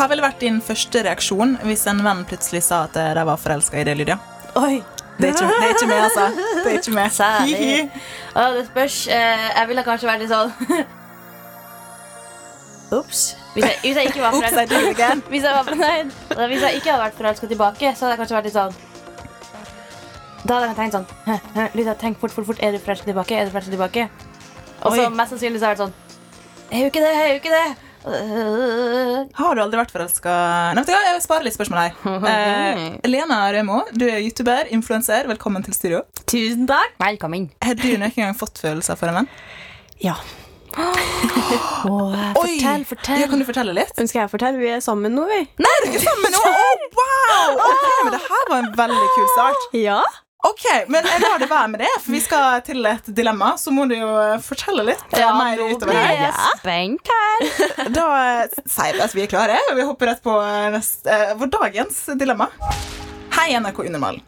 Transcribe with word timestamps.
Hva 0.00 0.06
ville 0.08 0.24
vært 0.24 0.38
din 0.40 0.62
første 0.64 1.02
reaksjon 1.04 1.58
hvis 1.68 1.82
en 1.90 1.98
venn 2.04 2.22
plutselig 2.28 2.62
sa 2.64 2.76
at 2.86 2.94
de 2.96 3.24
var 3.28 3.36
forelska 3.40 3.76
i 3.82 3.84
deg, 3.84 3.98
Lydia? 4.00 4.16
Oi, 4.56 4.78
Det 5.20 5.26
er 5.28 5.32
ikke, 5.34 5.48
det 5.52 5.66
er 5.66 5.70
ikke 5.74 5.88
meg, 5.90 6.00
altså. 6.06 6.24
Det 6.40 6.68
er 6.70 6.76
ikke 6.78 6.94
meg. 6.96 7.08
Særlig. 7.12 7.90
Å, 8.32 8.34
det 8.56 8.62
spørs. 8.70 8.96
Eh, 9.12 9.42
jeg 9.58 9.64
ville 9.68 9.82
kanskje 9.84 10.08
vært 10.08 10.22
litt 10.24 10.32
sånn 10.32 10.50
Ops. 13.00 13.20
Hvis 13.54 13.64
jeg, 13.66 13.76
hvis 13.84 13.96
jeg 14.00 14.04
ikke 14.08 14.22
var 14.24 14.32
forelska 14.38 14.64
hvis, 15.34 15.44
jeg 15.44 15.52
var- 15.58 15.68
nei, 15.76 15.98
hvis 16.48 16.62
jeg 16.64 16.72
ikke 16.80 16.90
hadde 16.94 17.04
vært 17.04 17.18
forelska 17.20 17.44
tilbake, 17.52 17.86
så 17.92 18.00
hadde 18.06 18.12
jeg 18.16 18.20
kanskje 18.22 18.36
vært 18.38 18.48
litt 18.48 18.56
sånn 18.56 18.72
Da 20.46 20.50
hadde 20.56 20.66
jeg 20.72 20.78
tenkt 20.80 20.94
sånn 20.96 21.08
«Hæ, 21.28 21.34
hæ, 21.58 21.62
Lydia, 21.76 21.92
tenk 22.00 22.16
fort, 22.24 22.32
fort, 22.34 22.46
fort. 22.48 22.60
Er 22.64 22.72
du 22.72 22.78
forelska 22.80 23.04
tilbake? 23.12 23.32
Er 23.36 23.44
du 23.44 23.52
forelska 23.54 23.72
tilbake? 23.76 24.02
Og 24.80 24.88
så 24.96 25.02
mest 25.12 25.30
sannsynlig 25.36 25.60
så 25.60 25.64
har 25.68 25.76
jeg 25.76 25.76
vært 25.76 25.84
sånn 25.84 25.94
Jeg 26.72 26.76
er 26.80 26.84
jo 26.86 26.90
ikke 26.94 27.04
det, 27.04 27.12
jeg 27.12 27.20
er 27.28 27.32
jo 27.34 27.40
ikke 27.44 27.52
det. 27.58 27.68
Øh, 28.06 29.26
Har 29.36 29.54
du 29.54 29.60
aldri 29.60 29.76
vært 29.76 29.90
forelska 29.92 30.32
Nei, 30.72 30.80
vet 30.80 30.88
du 30.88 30.92
hva, 30.94 31.00
Jeg 31.10 31.22
sparer 31.24 31.44
litt 31.44 31.56
spørsmål 31.56 31.80
her. 31.82 31.92
Eh, 32.30 33.08
Lena 33.10 33.40
Rømo, 33.52 33.82
du 33.92 34.06
er 34.08 34.20
youtuber, 34.24 34.68
influenser. 34.72 35.28
Velkommen 35.28 35.64
til 35.66 35.74
studio. 35.76 36.02
Tusen 36.30 36.66
takk. 36.70 36.94
Velkommen. 37.02 37.50
Har 37.64 37.76
du 37.76 37.88
noen 38.00 38.14
gang 38.16 38.36
fått 38.38 38.60
følelser 38.62 38.96
for 39.00 39.10
en 39.12 39.20
venn? 39.22 39.28
Ja. 40.00 40.16
Fortell, 41.80 42.84
fortell. 42.86 43.18
Ja, 43.20 43.26
kan 43.30 43.40
du 43.42 43.46
fortelle 43.48 43.74
litt? 43.74 43.90
Ønsker 43.98 44.20
jeg 44.22 44.28
å 44.28 44.32
fortelle? 44.32 44.60
Vi 44.62 44.70
er 44.70 44.82
sammen 44.84 45.16
nå, 45.18 45.24
vi. 45.30 45.40
Nei, 45.60 45.72
er 45.80 45.88
ikke 45.88 46.02
sammen 46.04 46.34
nå? 46.36 46.42
Oh, 46.46 46.84
wow! 47.00 47.58
Okay, 47.66 47.96
men 48.06 48.14
det 48.14 48.22
her 48.28 48.44
var 48.52 48.58
en 48.62 48.70
veldig 48.78 49.08
kul 49.16 49.26
start. 49.34 49.66
Ja. 49.76 49.98
Ok, 50.46 50.64
men 50.88 51.04
jeg 51.04 51.20
lar 51.20 51.40
det 51.40 51.48
være 51.50 51.68
med 51.68 51.82
det, 51.82 51.88
for 52.00 52.14
vi 52.14 52.20
skal 52.24 52.62
til 52.64 52.86
et 52.88 53.08
dilemma. 53.12 53.50
Så 53.60 53.72
må 53.76 53.84
du 53.90 53.92
jo 53.98 54.08
eh, 54.22 54.38
fortelle 54.40 54.86
litt 54.88 55.02
Ja, 55.12 55.34
mer 55.36 55.58
nå 55.60 55.74
blir 55.82 55.98
jeg 56.00 56.30
spent 56.60 57.10
her. 57.12 57.44
Da 57.98 58.06
eh, 58.16 58.54
sier 58.64 58.96
vi 58.96 59.02
at 59.04 59.16
vi 59.16 59.24
er 59.26 59.30
klare, 59.32 59.58
og 59.68 59.76
vi 59.76 59.84
hopper 59.84 60.12
rett 60.12 60.22
på 60.24 60.38
eh, 60.40 60.70
neste, 60.72 61.12
eh, 61.12 61.34
vår 61.36 61.50
dagens 61.52 61.98
dilemma. 62.20 62.48
Hei, 63.36 63.50
NRK 63.60 63.82
Unormal. 63.90 64.22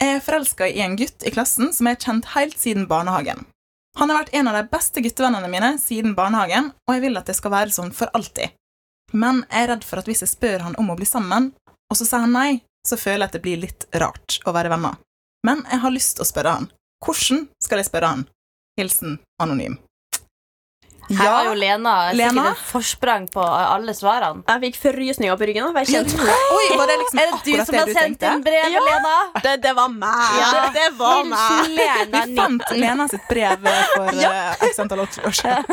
Jeg 0.00 0.16
er 0.16 0.24
forelska 0.24 0.68
i 0.70 0.80
en 0.84 0.96
gutt 0.96 1.26
i 1.26 1.32
klassen 1.34 1.72
som 1.74 1.88
jeg 1.90 1.98
har 1.98 2.06
kjent 2.06 2.30
helt 2.32 2.56
siden 2.60 2.86
barnehagen. 2.88 3.44
Han 3.98 4.08
har 4.12 4.22
vært 4.22 4.32
en 4.38 4.48
av 4.48 4.56
de 4.56 4.62
beste 4.70 5.02
guttevennene 5.04 5.50
mine 5.52 5.72
siden 5.82 6.14
barnehagen, 6.16 6.70
og 6.86 6.96
jeg 6.96 7.04
vil 7.04 7.20
at 7.20 7.28
det 7.28 7.36
skal 7.36 7.52
være 7.52 7.74
sånn 7.74 7.92
for 7.96 8.08
alltid. 8.16 8.54
Men 9.12 9.42
jeg 9.50 9.66
er 9.66 9.70
redd 9.74 9.84
for 9.88 10.00
at 10.00 10.08
hvis 10.08 10.22
jeg 10.24 10.32
spør 10.32 10.64
han 10.64 10.78
om 10.80 10.92
å 10.92 10.96
bli 10.96 11.08
sammen, 11.08 11.50
og 11.88 11.98
så 11.98 12.06
sier 12.06 12.24
han 12.24 12.32
nei, 12.36 12.62
så 12.86 12.96
føler 13.00 13.26
jeg 13.26 13.28
at 13.28 13.36
det 13.36 13.42
blir 13.44 13.60
litt 13.66 13.88
rart 14.00 14.38
å 14.46 14.54
være 14.56 14.72
venner. 14.72 14.96
Men 15.48 15.64
jeg 15.70 15.80
har 15.80 15.94
lyst 15.94 16.18
til 16.18 16.26
å 16.26 16.28
spørre 16.28 16.56
han. 16.60 16.70
Hvordan 17.04 17.46
skal 17.64 17.80
jeg 17.80 17.88
spørre 17.88 18.14
han? 18.14 18.24
Hilsen 18.78 19.18
anonym. 19.42 19.78
Her 21.08 21.24
har 21.32 21.46
jo 21.48 21.54
Lena, 21.56 21.92
Lena? 22.12 22.32
sikkert 22.34 22.58
et 22.58 22.64
forsprang 22.68 23.22
på 23.32 23.40
alle 23.40 23.94
svarene. 23.96 24.42
Jeg 24.44 24.60
fikk 24.66 24.74
forrysninger 24.82 25.38
på 25.40 25.46
ryggen. 25.48 25.70
Oi, 25.72 26.64
var 26.76 26.90
det 26.90 26.96
liksom 27.00 27.20
Er 27.22 27.30
det 27.30 27.38
du 27.46 27.52
som 27.64 27.78
har 27.78 27.88
du 27.88 27.94
sendt 27.96 28.26
inn 28.28 28.42
brevet, 28.44 28.74
Ja. 28.74 28.82
Lena? 28.84 29.14
det, 29.46 29.54
det 29.64 29.72
var 29.78 29.88
meg! 29.88 30.34
Ja. 30.36 30.66
Det 30.74 30.90
var 30.98 31.22
meg. 31.30 31.70
Lena 31.78 32.24
Vi 32.26 32.36
fant 32.36 32.74
Lena 32.76 33.08
sitt 33.08 33.24
brev 33.30 33.64
for 33.94 34.20
ja. 34.24 34.34
x 34.68 34.82
antall 34.84 35.06
år 35.06 35.32
siden. 35.32 35.64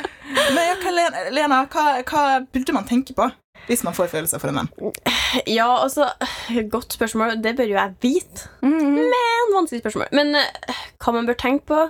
Men 0.56 0.62
ja, 0.72 0.74
hva, 0.82 0.96
Lena, 0.98 1.22
Lena 1.38 1.60
hva, 1.70 1.86
hva 2.10 2.24
burde 2.50 2.74
man 2.74 2.90
tenke 2.90 3.14
på 3.14 3.30
hvis 3.70 3.84
man 3.86 3.94
får 3.96 4.10
følelser 4.12 4.42
for 4.42 4.50
en 4.50 4.58
venn? 4.60 4.70
Ja, 5.46 5.68
altså 5.84 6.08
Godt 6.72 6.92
spørsmål. 6.98 7.36
Det 7.42 7.54
bør 7.56 7.70
jo 7.70 7.78
jeg 7.78 7.94
vite. 8.02 8.48
Men 8.66 9.14
vanskelig 9.54 9.80
spørsmål. 9.84 10.10
Men 10.18 10.34
eh, 10.34 10.84
hva 11.00 11.14
man 11.14 11.30
bør 11.30 11.38
tenke 11.38 11.66
på 11.70 11.80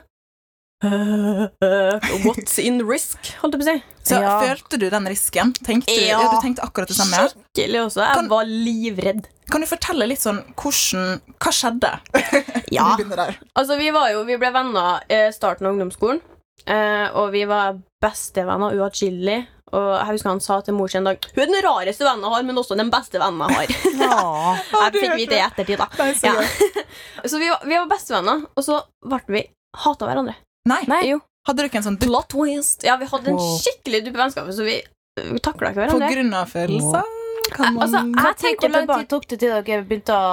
What's 2.24 2.56
in 2.62 2.78
risk, 2.88 3.32
holdt 3.42 3.56
jeg 3.56 3.60
på 3.60 3.66
å 3.66 3.68
si. 3.68 3.82
Så 4.10 4.20
Ja. 4.22 4.36
Følte 4.40 4.78
du 4.80 4.86
den 4.90 5.06
risken? 5.10 5.52
Tenkte 5.66 5.92
du, 5.92 6.06
ja. 6.06 6.20
Du 6.32 6.38
tenkte 6.40 6.64
akkurat 6.64 6.88
det 6.88 6.96
samme? 6.96 7.20
Skikkelig 7.28 7.82
også. 7.86 8.00
Jeg 8.06 8.14
Kan- 8.16 8.28
var 8.30 8.44
livredd. 8.48 9.26
Kan 9.50 9.60
du 9.60 9.66
fortelle 9.66 10.06
litt 10.08 10.22
sånn 10.22 10.40
hvordan 10.56 11.20
Hva 11.38 11.52
skjedde? 11.52 11.92
Ja. 12.72 12.96
Altså, 13.56 13.76
vi 13.78 13.90
var 13.90 14.10
jo 14.12 14.24
Vi 14.24 14.36
ble 14.38 14.52
venner 14.54 15.00
i 15.10 15.20
starten 15.34 15.66
av 15.66 15.74
ungdomsskolen. 15.74 16.20
eh, 16.66 17.08
og 17.14 17.32
vi 17.32 17.44
var 17.44 17.78
bestevenner 18.02 18.72
uatskillelig. 18.78 19.46
Og 19.70 19.86
jeg 19.94 20.16
husker 20.16 20.30
han 20.32 20.42
sa 20.42 20.58
til 20.66 20.76
mor 20.76 20.90
sin 20.90 21.00
en 21.02 21.10
dag 21.12 21.26
Hun 21.34 21.42
er 21.42 21.50
den 21.50 21.64
rareste 21.66 22.06
vennen 22.06 22.26
jeg 22.26 22.34
har, 22.34 22.46
men 22.48 22.60
også 22.62 22.78
den 22.78 22.90
beste 22.92 23.20
vennen 23.22 23.44
jeg 23.46 23.56
har. 23.56 24.54
jeg 24.84 24.94
fikk 24.96 25.16
vite 25.16 25.32
det 25.34 25.40
i 25.40 25.44
ettertid, 25.46 25.82
da. 25.82 25.88
Nei, 26.00 26.12
så 26.18 26.34
Ja. 26.34 26.36
Så 27.30 27.38
vi 27.38 27.50
var, 27.50 27.60
vi 27.68 27.76
var 27.76 27.86
bestevenner, 27.90 28.46
og 28.56 28.64
så 28.64 28.78
ble 29.04 29.20
vi 29.28 29.42
hata 29.84 30.08
hverandre. 30.08 30.34
Nei. 30.68 30.80
Nei. 30.88 31.02
Jo. 31.10 31.20
Hadde 31.46 31.64
dere 31.66 31.80
en 31.80 31.84
sånn 31.84 31.98
Plot 32.00 32.30
twist. 32.32 32.84
Ja, 32.88 32.96
vi 33.00 33.08
hadde 33.08 33.34
en 33.34 33.40
skikkelig 33.60 34.02
dype 34.06 34.20
vennskap, 34.20 34.48
så 34.56 34.66
vi, 34.66 34.78
vi 35.20 35.42
takla 35.44 35.74
ikke 35.74 35.90
på 35.92 36.00
grunn 36.00 36.34
av 36.36 36.50
følelser? 36.50 37.19
Kan 37.60 37.74
man 37.76 37.82
Altså, 37.84 38.00
jeg 38.00 38.36
tenker, 38.40 38.40
tenker 38.40 38.70
hvor 38.70 38.76
lang 38.94 39.02
tid 39.04 39.10
tok 39.12 39.26
det 39.30 39.38
til 39.42 39.52
dere 39.52 39.82
begynte 39.88 40.16
å 40.16 40.30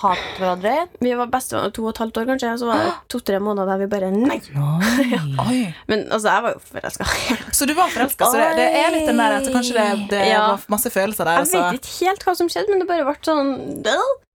hate 0.00 0.36
hverandre? 0.38 0.74
Vi 1.04 1.14
var 1.18 1.30
bestevenner 1.32 1.74
to 1.74 1.86
og 1.86 1.90
et 1.94 2.00
halvt 2.04 2.20
år, 2.22 2.28
kanskje. 2.32 2.52
Så 2.62 2.68
var 2.70 2.84
det 2.84 2.92
to-tre 3.14 3.40
måneder 3.42 3.72
der 3.72 3.82
vi 3.82 3.90
bare 3.94 4.12
Nei! 4.14 4.38
Oi. 5.48 5.60
Men 5.90 6.06
altså, 6.06 6.28
jeg 6.30 6.46
var 6.46 6.56
jo 6.56 6.62
forelska. 6.70 7.08
Så 7.58 7.68
du 7.68 7.74
var 7.78 7.90
forelska, 7.92 8.30
så 8.30 8.38
det, 8.38 8.48
det 8.58 8.68
er 8.78 8.94
litt 8.94 9.08
den 9.08 9.20
der 9.20 9.38
at 9.40 9.50
kanskje 9.52 9.74
det, 9.76 9.88
det 10.12 10.22
Ja. 10.28 10.40
var 10.52 10.64
masse 10.70 10.90
følelser 10.94 11.26
der. 11.28 11.42
Jeg 11.42 11.50
så, 11.52 11.62
vet 11.72 11.84
ikke 11.88 12.08
helt 12.08 12.26
hva 12.26 12.34
som 12.38 12.50
skjedde, 12.52 12.70
men 12.72 12.82
det 12.82 12.88
bare 12.88 13.06
ble 13.08 13.16
sånn 13.26 13.52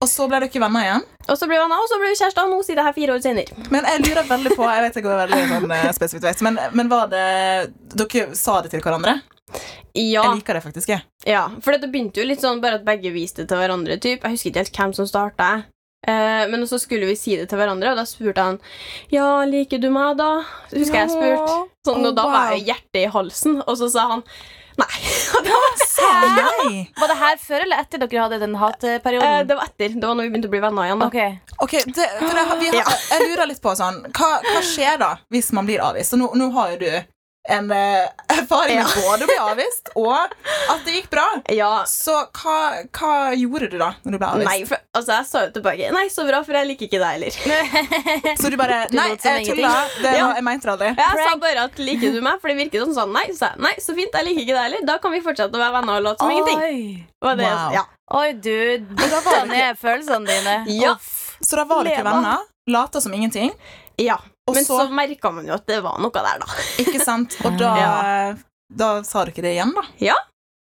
og 0.04 0.10
så 0.10 0.26
ble 0.28 0.40
dere 0.42 0.60
venner 0.60 0.84
igjen? 0.84 1.04
Og 1.24 1.38
så 1.40 1.46
ble 1.48 1.56
vi 1.56 1.62
venner, 1.62 1.80
og 1.80 1.88
så 1.88 1.96
ble 2.00 2.10
vi 2.10 2.16
kjærester, 2.18 2.44
og 2.44 2.52
nå 2.52 2.64
sier 2.66 2.76
det 2.76 2.84
her 2.84 2.96
fire 2.96 3.14
år 3.14 3.22
senere. 3.24 3.62
Men 3.72 3.86
jeg 3.88 4.02
lurer 4.04 4.26
veldig 4.28 4.52
på 4.58 4.66
Jeg 4.68 4.82
vet 4.84 4.98
jeg 4.98 5.06
går 5.06 5.20
veldig 5.22 5.38
sånn 5.52 5.72
eh, 5.78 5.86
spesifikt 5.96 6.26
vet, 6.28 6.42
men, 6.44 6.58
men 6.76 6.90
var 6.92 7.08
det 7.12 7.24
Dere 7.94 8.26
sa 8.36 8.58
det 8.64 8.74
til 8.74 8.84
hverandre? 8.84 9.16
Ja, 9.94 10.24
Jeg 10.26 10.40
liker 10.40 10.58
det 10.58 10.62
faktisk. 10.64 10.90
jeg. 10.90 11.04
Ja, 11.26 11.44
for 11.64 11.76
det 11.76 11.88
begynte 11.92 12.20
jo 12.20 12.26
litt 12.28 12.42
sånn 12.44 12.60
bare 12.64 12.80
at 12.80 12.86
begge 12.86 13.12
viste 13.14 13.42
det 13.44 13.52
til 13.52 13.60
hverandre. 13.62 13.96
Typ. 14.00 14.24
Jeg 14.24 14.36
husker 14.36 14.50
ikke 14.50 14.64
helt 14.64 14.80
hvem 14.80 14.96
som 14.98 15.08
starta. 15.08 15.52
Eh, 16.06 16.44
men 16.52 16.66
så 16.68 16.78
skulle 16.78 17.08
vi 17.08 17.16
si 17.16 17.36
det 17.40 17.46
til 17.48 17.60
hverandre, 17.60 17.94
og 17.94 17.96
da 17.96 18.04
spurte 18.08 18.44
han 18.44 18.58
Ja, 19.12 19.44
liker 19.48 19.80
du 19.80 19.88
meg, 19.94 20.18
da? 20.20 20.42
Husker 20.68 20.82
husker 20.82 21.00
jeg 21.00 21.14
spurte. 21.14 21.56
Sånn, 21.88 22.04
og 22.04 22.12
da 22.18 22.26
var 22.28 22.52
jeg 22.52 22.66
hjertet 22.68 23.00
i 23.06 23.08
halsen, 23.14 23.62
og 23.64 23.78
så 23.80 23.88
sa 23.92 24.10
han 24.12 24.26
nei. 24.80 24.90
Nei. 26.04 26.90
Var 26.98 27.08
det 27.08 27.16
her 27.16 27.38
før 27.40 27.64
eller 27.64 27.80
etter 27.84 28.02
dere 28.02 28.22
hadde 28.24 28.38
den 28.42 28.54
Eh, 29.24 29.40
det 29.48 29.56
var 29.56 29.64
etter. 29.70 29.94
Det 29.94 30.04
var 30.04 30.16
når 30.18 30.26
vi 30.26 30.32
begynte 30.34 30.50
å 30.50 30.52
bli 30.52 30.60
venner 30.64 30.88
igjen. 30.88 31.00
da 31.00 31.08
Ok. 31.08 31.18
Okay, 31.66 31.82
det, 31.86 32.08
for 32.20 32.40
jeg, 32.40 32.58
vi 32.60 32.70
har, 32.76 33.00
jeg 33.14 33.28
lurer 33.30 33.48
litt 33.48 33.62
på 33.62 33.72
sånn 33.78 34.00
Hva, 34.10 34.30
hva 34.44 34.62
skjer 34.66 34.98
da 35.00 35.10
hvis 35.32 35.52
man 35.56 35.68
blir 35.68 35.82
avvist? 35.84 36.16
Nå, 36.18 36.32
nå 36.36 36.50
har 36.56 36.74
jo 36.74 36.80
du 36.82 37.13
en 37.48 37.66
eh, 37.76 38.08
erfaring 38.38 38.78
med 38.80 38.92
både 39.04 39.26
å 39.26 39.28
bli 39.28 39.36
avvist 39.44 39.90
og 40.00 40.14
at 40.16 40.84
det 40.86 40.94
gikk 40.94 41.10
bra. 41.12 41.24
Ja, 41.52 41.82
Så 41.88 42.14
hva, 42.38 42.54
hva 42.96 43.10
gjorde 43.36 43.68
du 43.68 43.76
da 43.82 43.90
når 44.02 44.14
du 44.14 44.18
ble 44.22 44.28
avvist? 44.30 44.48
Nei, 44.48 44.64
for, 44.70 44.80
altså 44.96 45.18
jeg 45.18 45.28
sa 45.28 45.42
jo 45.44 45.50
tilbake 45.58 45.90
Nei, 45.92 46.06
så 46.14 46.24
bra, 46.28 46.40
for 46.46 46.56
jeg 46.56 46.70
liker 46.70 46.88
ikke 46.88 47.02
deg 47.02 47.18
heller. 47.18 47.36
Så 48.40 48.50
du 48.52 48.56
bare 48.60 48.78
Du 48.88 48.96
Nei, 48.96 49.10
som 49.20 49.36
jeg 49.36 49.50
tulla. 49.50 49.74
Det 50.00 50.14
Ja. 50.16 50.26
var, 50.30 50.34
jeg 50.40 50.46
mente 50.48 50.70
aldri. 50.72 50.88
Jeg 50.96 51.20
sa 51.28 51.36
bare 51.44 51.66
at 51.68 51.78
liker 51.84 52.16
du 52.16 52.20
meg, 52.24 52.40
for 52.40 52.48
det 52.52 52.56
virket 52.62 52.86
sånn 52.86 52.96
sånn. 52.96 53.12
Nei, 53.14 53.26
så 53.36 53.52
nei, 53.60 53.74
så 53.82 53.94
fint, 53.96 54.14
jeg 54.16 54.28
liker 54.30 54.42
ikke 54.46 54.56
deg 54.56 54.64
heller. 54.68 54.86
Da 54.88 54.96
kan 55.04 55.12
vi 55.12 55.20
fortsette 55.24 55.58
å 55.58 55.62
være 55.62 55.76
venner 55.80 56.00
og 56.00 56.06
late 56.08 56.24
som 56.24 56.32
ingenting. 56.32 56.64
Oi. 56.64 57.06
Var 57.28 57.36
det, 57.42 57.50
Wow. 57.52 57.72
ja. 57.76 57.84
Oi, 58.20 58.26
du 58.40 58.54
dytta 58.96 59.36
ned 59.52 59.78
følelsene 59.80 60.28
dine. 60.32 60.56
Ja. 60.80 60.94
Uff. 60.96 61.36
Så 61.44 61.56
da 61.60 61.64
var 61.68 61.84
dere 61.84 61.98
ikke 61.98 62.08
venner, 62.08 62.44
lata 62.72 63.00
som 63.04 63.12
ingenting, 63.16 63.52
ja. 64.00 64.16
Og 64.48 64.54
Men 64.58 64.64
så, 64.66 64.78
så, 64.82 64.90
merka 64.92 65.30
man 65.32 65.46
jo 65.48 65.54
at 65.56 65.66
det 65.66 65.80
var 65.84 65.98
noe 66.02 66.12
der, 66.12 66.38
da. 66.42 66.62
Ikke 66.82 67.00
sant? 67.00 67.36
Og 67.46 67.56
da, 67.58 67.72
Ja. 67.80 67.92
da 68.68 68.88
sa 69.06 69.24
dere 69.24 69.44
det 69.46 69.54
igjen, 69.56 69.72
da? 69.76 69.84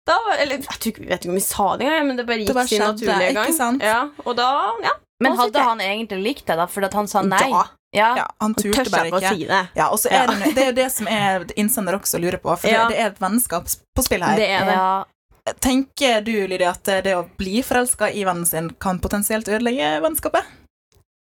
da 0.07 0.18
eller, 0.38 0.62
jeg, 0.63 0.80
tror, 0.80 1.00
jeg 1.03 1.09
vet 1.09 1.25
ikke 1.25 1.31
om 1.33 1.39
vi 1.39 1.44
sa 1.44 1.68
det 1.80 1.88
engang, 1.88 2.07
men 2.07 2.19
det 2.19 2.25
bare 2.27 2.44
gikk 2.44 2.68
sin 2.71 2.83
naturlige 2.83 3.33
gang. 3.35 3.47
ikke 3.47 3.57
sant? 3.57 3.83
Ja, 3.83 4.01
og 4.24 4.35
da, 4.39 4.50
ja. 4.83 4.95
Men 5.24 5.38
hadde 5.39 5.63
han 5.63 5.80
egentlig 5.83 6.19
likt 6.24 6.45
deg, 6.47 6.59
da? 6.59 6.68
Fordi 6.68 6.89
at 6.89 6.95
han 7.00 7.07
sa 7.12 7.21
nei? 7.24 7.44
Ja. 7.51 7.63
Ja. 7.94 8.07
Ja, 8.18 8.25
han 8.41 8.56
turte 8.57 8.88
bare 8.89 9.12
ikke. 9.12 9.35
si 9.35 9.45
det? 9.45 9.59
Ja, 9.77 9.91
og 9.94 10.00
så 10.01 10.09
er 10.09 10.31
det, 10.31 10.56
det 10.56 10.63
er 10.63 10.71
jo 10.71 10.77
det 10.79 10.88
som 10.95 11.07
er 11.12 11.44
innsender 11.62 12.00
også 12.00 12.18
lurer 12.19 12.39
på, 12.41 12.56
for 12.57 12.71
Ja. 12.71 12.88
det, 12.88 12.95
det 12.95 13.03
er 13.03 13.12
et 13.12 13.21
vennskap 13.21 13.69
på 13.69 14.06
spill 14.06 14.25
her. 14.25 14.39
Det 14.39 14.47
er 14.50 14.65
det. 14.65 14.74
Ja. 14.79 15.53
Tenker 15.62 16.21
du, 16.25 16.33
Lydia, 16.47 16.71
at 16.71 16.89
det 17.06 17.13
å 17.19 17.25
bli 17.38 17.62
forelska 17.62 18.09
i 18.15 18.24
vennen 18.25 18.47
sin 18.47 18.71
kan 18.81 19.00
potensielt 19.03 19.47
ødelegge 19.51 20.00
vennskapet? 20.01 20.47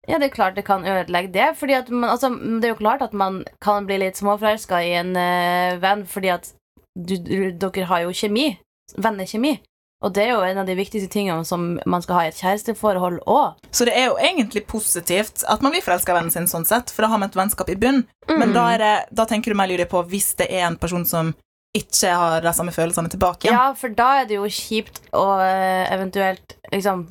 Ja, 0.09 0.17
det 0.17 0.31
er 0.31 0.35
klart 0.35 0.57
det 0.57 0.65
kan 0.65 0.87
ødelegge 0.89 1.33
det. 1.35 1.49
Fordi 1.61 1.77
at 1.77 1.91
man, 1.91 2.11
altså, 2.11 2.31
det 2.33 2.65
er 2.65 2.75
jo 2.75 2.81
klart 2.81 3.03
at 3.05 3.13
man 3.13 3.43
kan 3.65 3.87
bli 3.87 4.01
litt 4.01 4.17
småforelska 4.17 4.81
i 4.85 4.95
en 5.03 5.13
uh, 5.17 5.81
venn, 5.83 6.07
fordi 6.09 6.33
at 6.33 6.53
du, 6.97 7.19
du, 7.21 7.51
dere 7.53 7.89
har 7.91 8.07
jo 8.07 8.15
kjemi. 8.17 8.55
Vennekjemi. 8.97 9.59
Og 10.07 10.13
det 10.15 10.29
er 10.29 10.37
jo 10.37 10.45
en 10.47 10.61
av 10.63 10.69
de 10.69 10.77
viktigste 10.79 11.11
tingene 11.11 11.43
som 11.45 11.73
man 11.91 12.03
skal 12.05 12.21
ha 12.21 12.27
i 12.27 12.31
et 12.31 12.39
kjæresteforhold 12.39 13.19
òg. 13.27 13.59
Så 13.75 13.85
det 13.89 13.97
er 13.99 14.07
jo 14.13 14.19
egentlig 14.23 14.63
positivt 14.71 15.43
at 15.51 15.65
man 15.65 15.75
blir 15.75 15.83
forelska 15.83 16.15
i 16.15 16.17
vennen 16.21 16.35
sin, 16.35 16.47
sånn 16.51 16.67
sett, 16.69 16.93
for 16.95 17.03
da 17.03 17.11
har 17.11 17.19
man 17.19 17.33
et 17.33 17.39
vennskap 17.39 17.71
i 17.73 17.77
bunn. 17.79 18.05
Men 18.31 18.55
da, 18.55 18.69
er 18.77 18.83
det, 18.85 18.95
da 19.19 19.27
tenker 19.27 19.51
du 19.51 19.59
mer 19.59 19.71
lydig 19.71 19.89
på 19.91 20.05
hvis 20.07 20.37
det 20.39 20.47
er 20.55 20.69
en 20.69 20.79
person 20.79 21.07
som 21.09 21.35
ikke 21.77 22.15
har 22.15 22.47
de 22.47 22.53
samme 22.55 22.73
følelsene 22.75 23.11
tilbake. 23.11 23.51
Ja, 23.51 23.73
for 23.77 23.93
da 23.95 24.21
er 24.21 24.31
det 24.31 24.39
jo 24.39 24.47
kjipt 24.47 25.03
å 25.17 25.27
eh, 25.43 25.85
eventuelt 25.93 26.57
liksom 26.73 27.09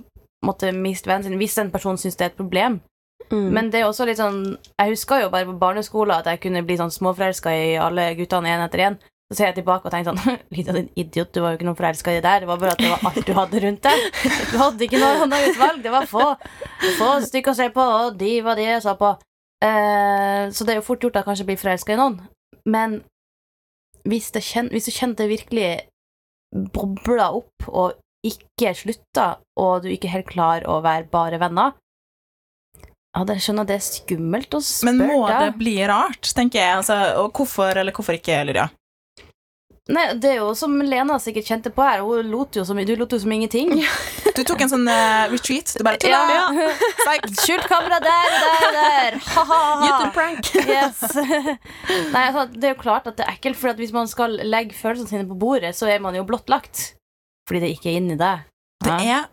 måtte 0.47 0.71
miste 0.75 1.09
vennen 1.09 1.27
sin 1.27 1.39
hvis 1.39 1.57
en 1.61 1.73
person 1.73 1.99
syns 1.99 2.17
det 2.17 2.27
er 2.27 2.31
et 2.31 2.39
problem. 2.39 2.79
Mm. 3.31 3.49
Men 3.53 3.69
det 3.73 3.81
er 3.81 3.89
også 3.89 4.05
litt 4.07 4.19
sånn 4.21 4.55
Jeg 4.55 4.93
husker 4.93 5.25
jo 5.25 5.31
bare 5.33 5.47
på 5.49 5.57
barneskolen 5.59 6.15
at 6.15 6.29
jeg 6.31 6.39
kunne 6.45 6.61
bli 6.63 6.77
sånn 6.79 6.93
småforelska 6.93 7.51
i 7.51 7.73
alle 7.81 8.13
guttene 8.19 8.53
én 8.53 8.63
etter 8.63 8.83
én. 8.85 8.99
Så 9.27 9.35
ser 9.35 9.49
jeg 9.49 9.57
tilbake 9.57 9.89
og 9.89 9.91
tenker 9.91 10.13
sånn 10.13 10.39
Lita, 10.55 10.75
din 10.75 10.87
idiot, 10.95 11.33
du 11.35 11.41
var 11.43 11.51
jo 11.51 11.59
ikke 11.59 11.67
noen 11.67 11.79
forelska 11.79 12.13
i 12.13 12.19
det 12.19 12.25
der. 12.27 12.45
Det 12.45 12.51
var 12.51 12.61
bare 12.61 12.77
at 12.77 12.83
det 12.83 12.93
var 12.93 13.03
alt 13.09 13.27
du 13.27 13.33
hadde 13.35 13.63
rundt 13.65 13.89
deg. 13.89 14.05
Du 14.53 14.57
hadde 14.61 14.87
ikke 14.87 15.01
noe 15.01 15.25
annet 15.25 15.51
utvalg. 15.51 15.83
Det 15.83 15.93
var 15.93 16.07
få, 16.07 16.29
få 16.99 17.11
stykker 17.27 17.51
å 17.51 17.59
se 17.59 17.69
på, 17.75 17.91
og 18.05 18.17
de 18.21 18.31
var 18.45 18.59
de 18.59 18.69
jeg 18.69 18.85
så 18.85 18.95
på. 18.99 19.11
Eh, 19.65 20.47
så 20.53 20.63
det 20.63 20.73
er 20.73 20.79
jo 20.79 20.87
fort 20.87 21.03
gjort 21.03 21.19
å 21.19 21.25
kanskje 21.27 21.47
bli 21.49 21.59
forelska 21.59 21.95
i 21.95 21.99
noen. 21.99 22.19
Men 22.67 23.01
hvis, 24.07 24.31
kjen, 24.31 24.71
hvis 24.71 24.87
du 24.87 24.93
kjente 24.95 25.25
det 25.25 25.33
virkelig 25.33 25.71
bobla 26.75 27.31
opp 27.35 27.67
og 27.67 27.97
ikke 28.27 28.73
slutta, 28.77 29.27
og 29.59 29.83
du 29.83 29.91
ikke 29.91 30.11
helt 30.11 30.29
klarer 30.29 30.67
å 30.69 30.79
være 30.85 31.09
bare 31.11 31.39
venner 31.41 31.75
Ja, 33.17 33.23
det 33.25 33.39
skjønner 33.41 33.65
det 33.65 33.79
er 33.79 33.81
skummelt 33.81 34.53
å 34.53 34.59
spørre 34.61 34.93
Men 34.93 35.07
må 35.09 35.21
det 35.25 35.53
bli 35.57 35.79
rart, 35.89 36.27
tenker 36.37 36.61
jeg. 36.61 36.81
Altså, 36.83 36.97
og 37.23 37.31
hvorfor 37.33 37.79
eller 37.81 37.95
hvorfor 37.95 38.13
ikke, 38.13 38.43
Lydia? 38.45 38.67
Nei, 39.87 40.03
det 40.19 40.33
er 40.33 40.41
jo 40.41 40.51
som 40.57 40.73
Lena 40.83 41.15
sikkert 41.23 41.47
kjente 41.47 41.71
på 41.73 41.81
her. 41.81 42.03
Hun 42.05 42.27
lot 42.29 42.57
jo 42.59 42.65
som, 42.67 42.77
du 42.77 42.91
lot 42.99 43.13
jo 43.15 43.19
som 43.23 43.31
ingenting. 43.33 43.71
Du 44.35 44.43
tok 44.45 44.61
en 44.65 44.69
sånn 44.69 44.83
uh, 44.85 45.31
retreat. 45.31 45.71
Du 45.79 45.85
bare 45.87 45.97
Ja. 46.11 46.19
ja. 46.29 46.67
Psych. 46.99 47.29
Skjult 47.45 47.69
kamera 47.71 47.97
der, 48.03 48.35
der, 48.43 48.75
der. 48.77 49.17
YouTube-prank. 49.23 50.51
Yes. 50.67 51.01
Nei, 52.13 52.25
altså, 52.27 52.45
det 52.51 52.69
er 52.69 52.75
jo 52.75 52.81
klart 52.83 53.07
at 53.09 53.17
det 53.17 53.25
er 53.25 53.33
ekkelt, 53.33 53.57
for 53.57 53.71
at 53.71 53.81
hvis 53.81 53.95
man 53.95 54.11
skal 54.11 54.37
legge 54.43 54.77
følelsene 54.77 55.09
sine 55.09 55.25
på 55.31 55.39
bordet, 55.39 55.73
så 55.79 55.89
er 55.89 56.03
man 56.03 56.19
jo 56.19 56.27
blottlagt. 56.27 56.91
Fordi 57.47 57.63
det 57.63 57.73
ikke 57.77 57.95
er 57.95 58.01
inni 58.03 58.19
deg. 58.19 58.45
Det 58.83 58.93
er 59.07 59.25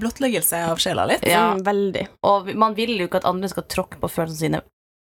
blottleggelse 0.00 0.64
av 0.70 0.80
sjela 0.82 1.06
litt. 1.08 1.26
Ja. 1.28 1.52
Mm, 1.52 1.62
veldig. 1.66 2.06
Og 2.26 2.50
man 2.58 2.76
vil 2.78 2.96
jo 2.96 3.08
ikke 3.08 3.22
at 3.22 3.28
andre 3.28 3.50
skal 3.52 3.66
tråkke 3.68 4.00
på 4.00 4.10
følelsene 4.10 4.40
sine, 4.40 4.62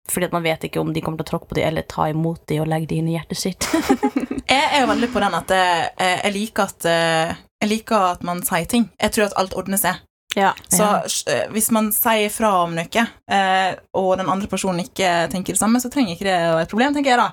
fordi 0.10 0.30
at 0.30 0.36
man 0.36 0.46
vet 0.46 0.68
ikke 0.68 0.82
om 0.82 0.94
de 0.94 1.04
kommer 1.04 1.22
til 1.22 1.30
å 1.30 1.32
tråkke 1.34 1.52
på 1.52 1.60
dem 1.60 1.70
eller 1.72 1.88
ta 1.90 2.10
imot 2.12 2.46
dem 2.50 2.64
og 2.64 2.70
legge 2.72 2.92
dem 2.92 3.04
inn 3.04 3.12
i 3.12 3.18
hjertet 3.18 3.42
sitt. 3.42 3.70
Jeg 4.52 4.64
er 4.68 4.82
jo 4.84 4.90
veldig 4.90 5.08
på 5.14 5.22
den 5.24 5.36
at 5.38 5.52
jeg, 5.56 5.84
jeg 6.02 6.32
liker 6.36 6.66
at 6.68 6.86
eh, 6.90 7.30
Jeg 7.62 7.70
liker 7.72 8.08
at 8.18 8.24
man 8.28 8.42
sier 8.44 8.66
ting. 8.68 8.90
Jeg 9.00 9.14
tror 9.16 9.30
at 9.30 9.38
alt 9.40 9.54
ordner 9.56 9.80
seg. 9.80 10.02
Ja. 10.36 10.54
Så 10.72 10.84
Ja. 10.84 11.02
eh, 11.34 11.48
hvis 11.52 11.72
man 11.72 11.92
sier 11.92 12.30
fra 12.32 12.64
om 12.64 12.76
noe, 12.76 13.08
eh, 13.30 13.76
og 13.94 14.18
den 14.18 14.30
andre 14.30 14.48
personen 14.48 14.80
ikke 14.86 15.30
tenker 15.32 15.54
det 15.54 15.60
samme, 15.60 15.82
så 15.84 15.92
trenger 15.92 16.16
ikke 16.16 16.28
det 16.30 16.38
å 16.48 16.56
være 16.56 16.62
et 16.68 16.70
problem, 16.72 16.94
tenker 16.96 17.12
jeg 17.12 17.20
da. 17.20 17.32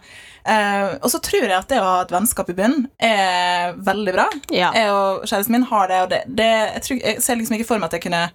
Eh, 0.48 0.96
og 1.02 1.10
så 1.12 1.20
tror 1.22 1.42
jeg 1.46 1.52
at 1.58 1.68
det 1.68 1.78
å 1.78 1.84
ha 1.84 2.00
et 2.02 2.10
vennskap 2.14 2.48
i 2.50 2.56
bunnen 2.58 2.88
er 3.00 3.74
veldig 3.74 4.12
bra. 4.16 4.28
ja. 4.50 4.72
Jeg 4.74 4.90
og 4.90 5.22
kjæresten 5.28 5.50
min 5.52 5.62
har 5.70 5.88
det, 5.88 6.00
og 6.02 6.10
det, 6.10 6.22
det 6.26 6.48
jeg, 6.74 6.82
tror, 6.82 7.00
jeg 7.04 7.22
ser 7.22 7.36
liksom 7.36 7.56
ikke 7.58 7.66
for 7.68 7.78
meg 7.78 7.84
at 7.92 7.98
jeg 7.98 8.02
kunne 8.08 8.30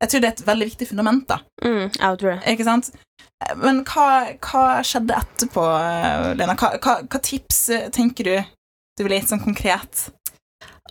Jeg 0.00 0.10
tror 0.10 0.20
det 0.20 0.28
er 0.28 0.34
et 0.38 0.46
veldig 0.46 0.66
viktig 0.70 0.86
fundament, 0.88 1.24
da. 1.28 1.38
Mm, 1.64 1.88
jeg 1.90 2.18
tror 2.20 2.30
det. 2.30 2.42
Ikke 2.52 2.64
sant? 2.64 2.90
Eh, 3.42 3.54
Men 3.56 3.80
hva, 3.84 4.04
hva 4.38 4.62
skjedde 4.86 5.16
etterpå, 5.18 5.64
eh, 5.74 6.34
Lena? 6.38 6.54
Hva, 6.54 6.78
hva, 6.78 7.00
hva 7.02 7.20
tips 7.20 7.64
tenker 7.90 8.24
du 8.24 8.36
du 8.98 9.04
ville 9.04 9.18
gitt 9.20 9.28
sånn 9.30 9.42
konkret? 9.42 10.08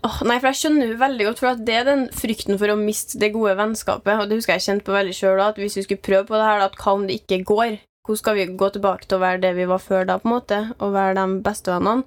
Åh, 0.05 0.19
nei, 0.29 0.37
for 0.39 0.51
jeg 0.51 0.59
skjønner 0.61 0.91
jo 0.91 0.97
veldig 1.01 1.25
godt, 1.29 1.39
for 1.41 1.47
at 1.55 1.63
det 1.65 1.75
er 1.79 1.87
den 1.87 2.03
frykten 2.13 2.57
for 2.61 2.69
å 2.69 2.77
miste 2.79 3.17
det 3.19 3.31
gode 3.33 3.55
vennskapet. 3.57 4.19
Og 4.21 4.29
det 4.29 4.37
husker 4.37 4.53
jeg 4.57 4.65
kjente 4.67 4.85
på 4.85 4.93
veldig 4.95 5.15
sjøl 5.17 5.41
at 5.41 5.57
hvis 5.57 5.77
vi 5.79 5.85
skulle 5.87 6.03
prøve 6.05 6.27
på 6.29 6.37
det 6.37 6.45
her, 6.45 6.65
at 6.67 6.77
hva 6.77 6.93
om 6.99 7.07
det 7.09 7.21
ikke 7.23 7.41
går? 7.49 7.79
Hvordan 8.05 8.21
skal 8.21 8.35
vi 8.37 8.45
gå 8.59 8.69
tilbake 8.71 9.07
til 9.09 9.17
å 9.17 9.23
være 9.25 9.41
det 9.43 9.55
vi 9.57 9.65
var 9.67 9.81
før 9.83 10.05
da, 10.07 10.19
på 10.21 10.29
en 10.29 10.35
måte, 10.37 10.59
og 10.77 10.93
være 10.93 11.17
de 11.17 11.41
bestevennene? 11.43 12.05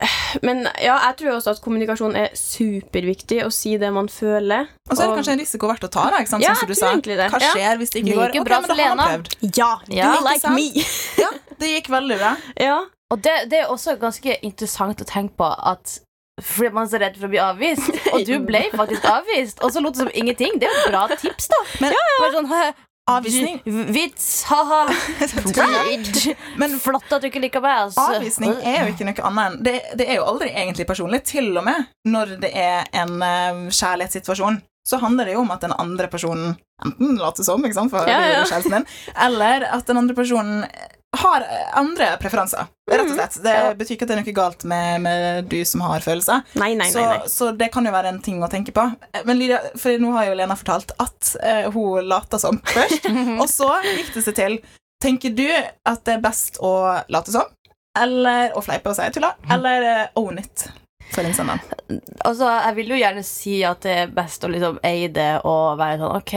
Men 0.46 0.62
ja, 0.80 0.96
jeg 1.06 1.16
tror 1.20 1.34
også 1.38 1.54
at 1.54 1.62
kommunikasjon 1.64 2.14
er 2.16 2.34
superviktig, 2.36 3.42
å 3.46 3.50
si 3.54 3.76
det 3.80 3.90
man 3.94 4.08
føler. 4.12 4.68
Og 4.90 4.96
så 4.96 5.04
er 5.04 5.10
det 5.12 5.18
kanskje 5.20 5.34
en 5.38 5.42
risiko 5.44 5.70
verdt 5.70 5.86
å 5.88 5.92
ta, 5.92 6.06
da, 6.12 6.20
ikke 6.24 6.34
sant? 6.34 6.44
Ja, 6.44 6.54
som 6.58 6.68
du 6.70 6.74
sa. 6.76 6.92
Hva 6.96 7.02
det. 7.06 7.30
Hva 7.32 7.40
Ja. 7.40 7.52
skjer 7.54 7.80
hvis 7.80 7.90
det 7.94 8.02
ikke 8.02 8.10
Det 8.10 8.18
går? 8.18 8.28
gikk 8.34 8.40
jo 8.40 8.44
bra 8.50 8.60
men 8.60 8.68
for 8.68 8.74
da 8.76 8.82
har 8.82 8.96
Lena. 8.96 9.08
prøvd. 9.14 9.56
Ja, 9.56 9.72
Ja, 9.88 10.12
like 10.26 10.40
sant? 10.40 10.54
me! 10.56 10.84
Ja, 11.22 11.30
det 11.60 11.72
gikk 11.76 11.88
veldig 11.92 12.18
bra. 12.18 12.36
ja. 12.68 12.78
Og 13.10 13.22
det, 13.22 13.36
det 13.50 13.58
er 13.64 13.72
også 13.72 13.96
ganske 14.00 14.36
interessant 14.42 15.00
å 15.02 15.04
tenke 15.08 15.36
på 15.36 15.48
at 15.72 16.00
fordi 16.44 16.74
man 16.76 16.86
er 16.86 16.92
så 16.92 17.00
redd 17.02 17.16
for 17.20 17.28
å 17.28 17.32
bli 17.32 17.40
avvist, 17.44 17.90
og 18.12 18.26
du 18.28 18.36
ble 18.46 18.62
faktisk 18.74 19.08
avvist, 19.10 19.64
og 19.64 19.72
så 19.74 19.82
lot 19.84 19.96
det 19.96 20.04
som 20.04 20.12
ingenting. 20.14 20.60
Det 20.60 20.68
er 20.68 20.76
jo 20.76 20.86
et 20.86 20.94
bra 20.94 21.08
tips, 21.16 21.50
da. 21.52 21.64
Men- 21.82 21.98
Bare 22.20 22.32
sånn, 22.36 22.54
Avvisning. 23.10 23.56
Vits, 23.90 24.44
ha-ha. 24.46 24.84
Men 26.60 26.76
Flott 26.78 27.10
at 27.10 27.22
du 27.24 27.26
ikke 27.30 27.42
liker 27.42 27.62
meg. 27.64 27.86
Altså. 27.88 28.04
avvisning 28.14 28.52
er 28.62 28.84
jo 28.84 28.92
ikke 28.92 29.08
noe 29.08 29.24
annet 29.26 29.46
enn 29.48 29.64
det, 29.66 29.74
det 29.98 30.06
er 30.06 30.20
jo 30.20 30.26
aldri 30.30 30.50
egentlig 30.52 30.86
personlig. 30.86 31.22
Til 31.26 31.50
og 31.58 31.66
med 31.66 31.88
når 32.06 32.36
det 32.44 32.52
er 32.54 32.86
en 33.02 33.16
uh, 33.18 33.64
kjærlighetssituasjon, 33.74 34.60
så 34.86 35.00
handler 35.02 35.28
det 35.28 35.34
jo 35.34 35.42
om 35.42 35.50
at 35.54 35.64
den 35.66 35.74
andre 35.76 36.06
personen 36.12 36.54
enten 36.84 37.18
later 37.20 37.44
som, 37.44 37.64
ikke 37.66 37.76
sant, 37.76 37.92
for 37.92 38.08
Ja, 38.08 38.20
ja. 38.30 38.44
kjæresten 38.48 38.78
din, 38.78 38.86
eller 39.26 39.66
at 39.74 39.90
den 39.90 40.00
andre 40.00 40.16
personen 40.16 40.62
har 41.16 41.44
andre 41.72 42.16
preferanser, 42.20 42.66
rett 42.90 43.08
og 43.08 43.14
slett. 43.16 43.38
Det 43.42 43.54
betyr 43.80 43.96
ikke 43.96 44.06
at 44.06 44.10
det 44.12 44.16
er 44.16 44.20
noe 44.22 44.34
galt 44.34 44.64
med, 44.68 45.02
med 45.02 45.48
du 45.50 45.58
som 45.66 45.82
har 45.82 46.04
følelser. 46.04 46.44
Nei, 46.60 46.72
nei, 46.78 46.90
så, 46.92 47.02
nei. 47.02 47.16
nei. 47.18 47.30
så 47.32 47.50
det 47.58 47.70
kan 47.74 47.86
jo 47.86 47.94
være 47.94 48.12
en 48.14 48.20
ting 48.22 48.38
å 48.42 48.50
tenke 48.50 48.74
på. 48.76 48.84
Men 49.26 49.40
Lydia, 49.40 49.58
for 49.80 50.02
nå 50.02 50.12
har 50.14 50.28
jo 50.28 50.36
Lena 50.38 50.56
fortalt 50.58 50.94
at 51.02 51.32
uh, 51.42 51.70
hun 51.74 52.06
lata 52.10 52.38
som 52.42 52.60
først, 52.70 53.10
og 53.42 53.48
så 53.50 53.72
gikk 53.88 54.14
det 54.16 54.26
seg 54.28 54.38
til. 54.38 54.60
Tenker 55.02 55.34
du 55.34 55.48
at 55.50 56.04
det 56.06 56.18
er 56.18 56.22
best 56.22 56.60
å 56.62 56.74
late 57.10 57.34
som, 57.34 57.50
eller 57.98 58.54
å 58.54 58.62
fleipe 58.62 58.92
og 58.92 58.98
si 58.98 59.08
tulla, 59.16 59.34
eller 59.50 59.88
uh, 59.88 60.22
own 60.22 60.38
it? 60.42 60.68
Altså, 62.22 62.46
jeg 62.46 62.76
vil 62.76 62.92
jo 62.92 62.98
gjerne 63.00 63.22
si 63.26 63.60
at 63.66 63.82
det 63.82 63.94
er 64.04 64.12
best 64.14 64.44
å 64.46 64.50
liksom 64.52 64.78
eie 64.86 65.08
det 65.10 65.40
og 65.42 65.80
være 65.80 65.98
sånn 66.04 66.18
OK, 66.20 66.36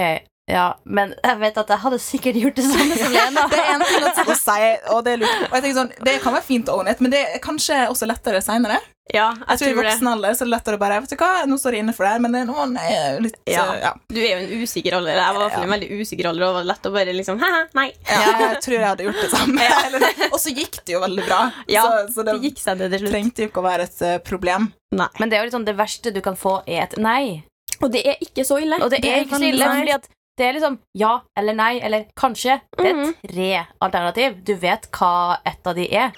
ja, 0.52 0.74
men 0.84 1.14
jeg 1.24 1.38
vet 1.40 1.58
at 1.62 1.70
jeg 1.72 1.80
hadde 1.86 2.00
sikkert 2.04 2.36
gjort 2.36 2.58
det 2.60 2.66
samme 2.68 2.96
som 3.00 3.14
Lena. 3.16 3.46
Det 3.54 3.60
er 3.62 3.70
en 3.78 3.84
ting 3.88 4.32
å 4.34 4.36
si, 4.36 4.72
og 4.92 5.04
det 5.06 5.14
er 5.14 5.22
lurt. 5.22 5.44
Og 5.48 5.54
jeg 5.56 5.64
tenker 5.64 5.78
sånn, 5.78 5.94
det 6.04 6.16
kan 6.24 6.34
være 6.36 6.44
fint 6.50 6.68
å 6.72 6.80
own 6.82 6.90
it, 6.92 7.00
men 7.00 7.14
det 7.14 7.22
er 7.36 7.40
kanskje 7.44 7.78
også 7.88 8.10
lettere 8.10 8.42
seinere. 8.44 8.82
Ja, 9.12 9.34
Jeg 9.36 9.48
jeg 9.50 9.58
tror 9.60 9.68
I 9.68 9.72
tror 9.74 9.84
det. 9.84 9.90
voksen 9.92 10.08
alder 10.14 10.36
så 10.36 10.44
er 10.44 10.48
det 10.48 10.52
lettere 10.54 10.78
å 10.78 10.80
bare 10.80 10.98
Vet 11.04 11.12
du 11.12 11.16
hva, 11.20 11.30
nå 11.52 11.58
står 11.60 11.76
jeg 11.76 11.84
inne 11.84 11.92
for 11.96 12.06
det 12.08 12.12
her, 12.14 12.22
men 12.24 12.32
det 12.36 12.40
er 12.40 12.46
noen 12.48 12.76
er 12.80 13.18
litt 13.20 13.36
Ja. 13.52 13.66
eh, 13.74 13.82
ja. 13.84 13.90
Du 14.08 14.20
er 14.22 14.30
jo 14.30 14.38
en 14.46 14.62
usikker 14.64 14.96
alder. 14.96 15.18
Jeg 15.20 15.34
var 15.36 15.40
i 15.40 15.44
hvert 15.44 15.56
fall 15.58 15.66
en 15.68 15.74
veldig 15.74 15.90
usikker 16.00 16.30
alder, 16.30 16.44
og 16.46 16.54
det 16.54 16.60
var 16.62 16.68
lett 16.70 16.88
å 16.88 16.94
bare 16.96 17.16
liksom 17.18 17.42
Hæ, 17.44 17.50
nei. 17.76 17.88
Ja, 18.08 18.22
jeg 18.46 18.62
tror 18.64 18.78
jeg 18.78 18.86
hadde 18.88 19.08
gjort 19.10 19.20
det 19.26 19.30
samme. 19.34 19.68
Eller- 19.90 20.08
Og 20.32 20.40
så 20.40 20.56
gikk 20.56 20.80
det 20.88 20.96
jo 20.96 21.02
veldig 21.04 21.26
bra. 21.28 21.42
Ja, 21.68 21.84
så, 21.84 22.14
så 22.16 22.24
Det 22.30 22.38
det 22.38 22.48
gikk 22.48 22.64
seg 22.64 22.80
det 22.80 22.90
til 22.96 23.04
slutt. 23.04 23.12
trengte 23.18 23.44
jo 23.44 23.52
ikke 23.52 23.64
å 23.64 23.68
være 23.68 23.90
et 23.92 24.02
eh, 24.08 24.18
problem. 24.24 24.70
Nei. 24.96 25.10
Men 25.20 25.30
det 25.30 25.38
er 25.40 25.44
jo 25.44 25.50
liksom 25.52 25.68
det 25.68 25.76
verste 25.84 26.14
du 26.16 26.22
kan 26.24 26.40
få, 26.40 26.56
er 26.68 26.86
et 26.88 26.96
nei. 27.00 27.44
Og 27.84 27.92
det 27.92 28.06
er 28.08 28.24
ikke 28.24 28.48
så 28.48 28.62
ille. 28.64 28.80
Og 28.80 28.88
det, 28.96 29.04
er 29.04 29.26
ikke 29.28 29.36
så 29.44 29.52
ille, 29.52 29.68
fordi 29.68 29.98
at 30.00 30.08
det 30.38 30.46
er 30.48 30.54
liksom 30.58 30.80
ja 30.98 31.22
eller 31.38 31.54
nei 31.54 31.80
eller 31.80 32.06
kanskje. 32.18 32.60
Det 32.78 32.86
er 32.90 32.94
Mhm. 32.96 33.14
tre 33.28 33.50
alternativ. 33.82 34.44
Du 34.44 34.56
vet 34.56 34.90
hva 34.92 35.38
ett 35.46 35.68
av 35.68 35.76
de 35.76 35.88
er. 35.94 36.12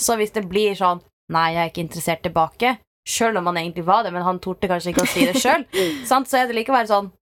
Så 0.00 0.16
hvis 0.16 0.32
det 0.32 0.48
blir 0.48 0.74
sånn 0.76 1.00
nei, 1.32 1.52
jeg 1.54 1.64
er 1.64 1.70
ikke 1.72 1.88
interessert 1.88 2.22
tilbake, 2.22 2.78
sjøl 3.08 3.36
om 3.38 3.46
han 3.46 3.56
egentlig 3.56 3.84
var 3.84 4.02
det, 4.04 4.12
men 4.12 4.22
han 4.22 4.38
torde 4.38 4.68
kanskje 4.68 4.92
ikke 4.92 5.02
å 5.02 5.08
si 5.08 5.24
det 5.26 5.34
sjøl, 5.40 5.64
så 6.06 6.38
er 6.38 6.46
det 6.46 6.54
likevel 6.56 6.86
sånn 6.86 7.12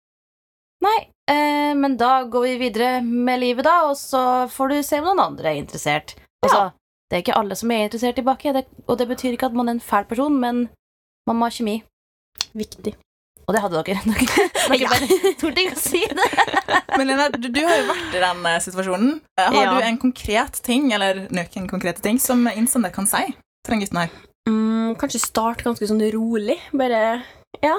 Nei, 0.85 1.09
eh, 1.31 1.73
men 1.75 1.97
da 1.97 2.25
går 2.29 2.43
vi 2.43 2.59
videre 2.59 3.01
med 3.03 3.41
livet, 3.41 3.65
da, 3.65 3.87
og 3.89 3.97
så 3.97 4.47
får 4.53 4.69
du 4.69 4.83
se 4.83 4.99
om 4.99 5.05
noen 5.07 5.21
andre 5.31 5.49
er 5.55 5.63
interessert. 5.63 6.15
Altså, 6.45 6.73
Det 7.09 7.17
er 7.19 7.23
ikke 7.23 7.37
alle 7.39 7.55
som 7.57 7.71
er 7.71 7.85
interessert 7.89 8.17
tilbake, 8.17 8.53
det, 8.53 8.67
og 8.89 8.99
det 8.99 9.07
betyr 9.09 9.33
ikke 9.37 9.47
at 9.47 9.55
man 9.55 9.69
er 9.69 9.73
en 9.77 9.81
fæl 9.81 10.05
person, 10.09 10.35
men 10.41 10.69
man 11.27 11.37
må 11.37 11.47
ha 11.47 11.51
kjemi. 11.51 11.83
Viktig. 12.55 12.95
Og 13.47 13.55
det 13.57 13.61
hadde 13.61 13.81
dere. 13.85 14.01
Dere, 14.09 14.79
dere 14.79 14.89
bare 14.89 15.33
torde 15.41 15.65
ikke 15.65 15.77
å 15.77 15.81
si 15.83 16.01
det. 16.09 16.29
Men 16.99 17.09
Lena, 17.11 17.27
du, 17.35 17.49
du 17.53 17.61
har 17.67 17.77
jo 17.81 17.89
vært 17.91 18.15
i 18.17 18.23
den 18.23 18.45
eh, 18.49 18.61
situasjonen. 18.65 19.11
Eh, 19.39 19.49
Har 19.51 19.59
Ja. 19.59 19.73
du 19.77 19.89
en 19.91 19.99
konkret 20.01 20.61
ting, 20.65 20.87
eller 20.97 21.27
noen 21.35 21.67
konkrete 21.69 22.01
ting, 22.05 22.21
som 22.23 22.47
innsender 22.55 22.93
kan 22.95 23.07
si 23.11 23.21
til 23.35 23.75
den 23.75 23.83
gutten 23.85 24.01
her? 24.05 24.15
Mm, 24.49 24.95
kanskje 25.01 25.21
start 25.25 25.63
ganske 25.67 25.89
sånn 25.89 26.01
rolig. 26.15 26.57
Bare 26.77 27.03
ja, 27.65 27.75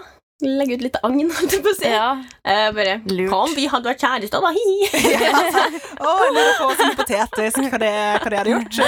legge 0.46 0.78
ut 0.78 0.86
litt 0.86 0.98
agn, 1.06 1.30
holdt 1.40 1.58
jeg 1.58 1.64
på 1.66 1.74
å 1.74 1.78
si. 1.80 1.90
Ja. 1.90 2.08
Eh, 2.46 2.70
bare 2.78 3.00
Lurt. 3.10 3.32
Kom, 3.34 3.54
vi 3.58 3.66
hadde 3.72 3.90
vært 3.90 4.06
kjærester, 4.06 4.46
da? 4.46 4.54
Hi. 4.54 4.78
Å, 5.96 6.16
jeg 6.22 6.34
lurer 6.38 6.56
på 6.62 6.70
sånn 6.78 6.94
hypotetisk 6.94 7.62
hva 7.74 7.82
det, 7.82 7.94
hva 8.22 8.34
det 8.34 8.42
hadde 8.44 8.56
gjort. 8.56 8.82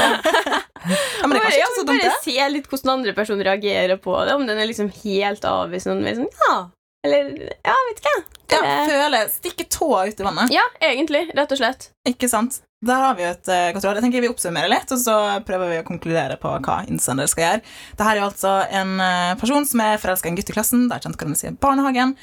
Ja, 0.94 1.28
men 1.28 1.36
det 1.36 1.42
er 1.42 1.46
kanskje 1.48 1.60
ja, 1.60 1.68
ikke 1.68 1.80
så 1.80 1.86
dumt, 1.88 2.02
det. 2.02 2.10
bare 2.14 2.24
se 2.26 2.50
litt 2.54 2.72
hvordan 2.72 2.94
andre 2.94 3.14
personer 3.18 3.50
reagerer 3.52 4.02
på 4.02 4.16
det. 4.24 4.36
Om 4.38 4.48
den 4.50 4.62
er 4.62 4.70
liksom 4.70 4.90
helt 5.04 5.48
avvisende. 5.48 6.16
Sånn, 6.18 6.32
ja. 6.48 6.58
Eller 7.08 7.30
ja, 7.64 7.76
vet 7.90 8.02
ikke 8.02 8.14
jeg. 8.16 8.24
Ja, 8.48 8.62
føle, 8.88 9.20
Stikke 9.32 9.66
tåa 9.72 10.06
ut 10.08 10.22
i 10.22 10.26
vannet. 10.26 10.54
Ja, 10.54 10.64
egentlig. 10.84 11.28
Rett 11.36 11.54
og 11.54 11.60
slett. 11.60 11.90
Ikke 12.08 12.30
sant? 12.32 12.62
Der 12.86 13.02
har 13.02 13.16
vi 13.18 13.26
jo 13.26 13.32
et 13.34 13.50
uh, 13.50 13.70
godt 13.74 13.88
råd. 13.88 13.98
Jeg 13.98 14.06
tenker 14.06 14.24
Vi 14.24 14.30
oppsummerer 14.30 14.72
litt, 14.72 14.92
og 14.94 15.00
så 15.02 15.16
prøver 15.48 15.72
vi 15.72 15.80
å 15.82 15.88
konkludere 15.88 16.38
på 16.42 16.52
hva 16.66 16.82
innsender 16.90 17.30
skal 17.30 17.46
gjøre. 17.46 17.64
Dette 17.94 18.10
er 18.12 18.20
jo 18.20 18.28
altså 18.28 18.54
en 18.82 18.94
uh, 19.02 19.38
person 19.42 19.66
som 19.66 19.82
er 19.86 20.02
forelska 20.02 20.30
i 20.30 20.34
en 20.34 20.38
gutt 20.40 20.52
i 20.54 20.56
klassen. 20.56 20.86
Det 20.88 20.98
er 20.98 21.08
kjent 21.08 21.18
hverandre 21.18 21.42
siden 21.42 21.60
barnehagen. 21.64 22.14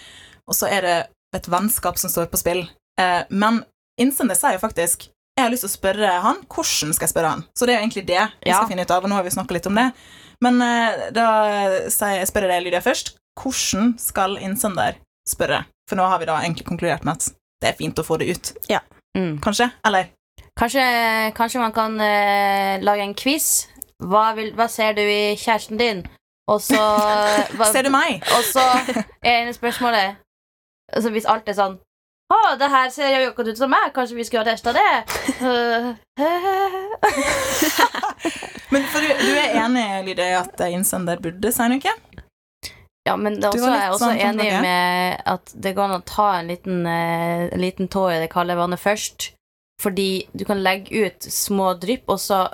Og 0.46 0.58
så 0.58 0.70
er 0.70 0.86
det 0.86 0.96
et 1.34 1.50
vennskap 1.50 1.98
som 1.98 2.12
står 2.12 2.30
på 2.30 2.40
spill. 2.40 2.64
Uh, 3.00 3.26
men 3.34 3.64
innsender 4.00 4.38
sier 4.38 4.56
jo 4.56 4.62
faktisk 4.62 5.08
jeg 5.34 5.44
har 5.44 5.50
lyst 5.50 5.64
til 5.66 5.70
å 5.72 5.74
spørre 5.74 6.10
han. 6.24 6.42
Hvordan 6.46 6.94
skal 6.94 7.08
jeg 7.08 7.12
spørre 7.12 7.32
han? 7.34 7.44
Så 7.58 7.66
det 7.66 7.74
er 7.74 7.80
jo 7.80 7.84
egentlig 7.86 8.06
det 8.06 8.22
vi 8.44 8.50
Ja. 8.50 8.56
skal 8.56 8.68
finne 8.70 8.82
ut 8.86 8.90
av, 8.90 9.02
og 9.02 9.10
nå 9.10 9.16
har 9.18 9.24
vi 9.24 9.54
litt 9.54 9.66
om 9.66 9.74
det. 9.74 9.92
Men 10.40 10.60
uh, 10.62 11.10
da 11.12 11.26
jeg, 11.90 12.26
spør 12.28 12.46
jeg 12.46 12.50
deg, 12.50 12.62
Lydia, 12.64 12.80
først. 12.80 13.16
Hvordan 13.40 13.98
skal 13.98 14.38
innsender 14.38 14.94
spørre? 15.28 15.64
For 15.88 15.96
nå 15.96 16.06
har 16.06 16.18
vi 16.18 16.26
da 16.26 16.38
egentlig 16.40 16.66
konkludert 16.66 17.04
med 17.04 17.18
at 17.18 17.34
det 17.60 17.68
er 17.72 17.78
fint 17.78 17.98
å 17.98 18.04
få 18.04 18.18
det 18.18 18.30
ut. 18.30 18.52
Mm. 19.16 19.40
Kanskje? 19.42 19.70
Eller? 19.84 20.12
Kanskje, 20.58 20.82
kanskje 21.34 21.60
man 21.60 21.72
kan 21.72 21.98
uh, 21.98 22.78
lage 22.82 23.02
en 23.02 23.14
quiz. 23.14 23.66
Hva, 23.98 24.34
vil, 24.34 24.52
hva 24.54 24.68
ser 24.68 24.94
du 24.94 25.02
i 25.02 25.34
kjæresten 25.34 25.78
din? 25.78 26.04
Og 26.46 26.60
så 26.60 26.78
hva, 27.56 27.72
Ser 27.72 27.86
du 27.86 27.90
meg? 27.90 28.22
Og 28.36 28.44
så 28.44 28.62
er 29.24 29.50
spørsmålet 29.56 30.20
altså 30.92 31.10
Hvis 31.10 31.24
alt 31.24 31.48
er 31.48 31.56
sånn 31.56 31.78
Å, 32.32 32.56
det 32.58 32.68
her 32.72 32.88
ser 32.92 33.12
jo 33.20 33.30
akkurat 33.30 33.52
ut 33.52 33.60
som 33.60 33.70
meg. 33.70 33.92
Kanskje 33.94 34.16
vi 34.16 34.24
skulle 34.24 34.42
ha 34.44 34.48
testa 34.48 34.72
det? 34.72 34.92
Men 38.72 38.82
for 38.90 39.00
du, 39.04 39.08
du 39.20 39.32
er 39.36 39.58
enig 39.60 39.84
Lydia, 40.08 40.26
i 40.32 40.38
at 40.40 40.60
innsender 40.70 41.20
burde 41.22 41.52
si 41.54 41.64
noe? 41.70 41.92
Ja, 43.04 43.18
men 43.20 43.34
det 43.36 43.44
er 43.44 43.52
også, 43.52 43.68
jeg 43.68 43.84
er 43.84 43.90
også 43.92 44.12
enig 44.16 44.46
med 44.64 45.18
at 45.28 45.50
det 45.52 45.74
går 45.76 45.84
an 45.84 45.98
å 45.98 46.04
ta 46.08 46.28
en 46.38 46.48
liten, 46.48 46.86
eh, 46.88 47.52
liten 47.60 47.90
tå 47.92 48.06
i 48.08 48.20
det 48.22 48.30
kalde 48.32 48.56
vannet 48.56 48.80
først. 48.80 49.34
Fordi 49.82 50.24
du 50.32 50.46
kan 50.48 50.62
legge 50.64 51.04
ut 51.04 51.26
små 51.28 51.74
drypp, 51.76 52.08
og 52.08 52.20
så 52.22 52.46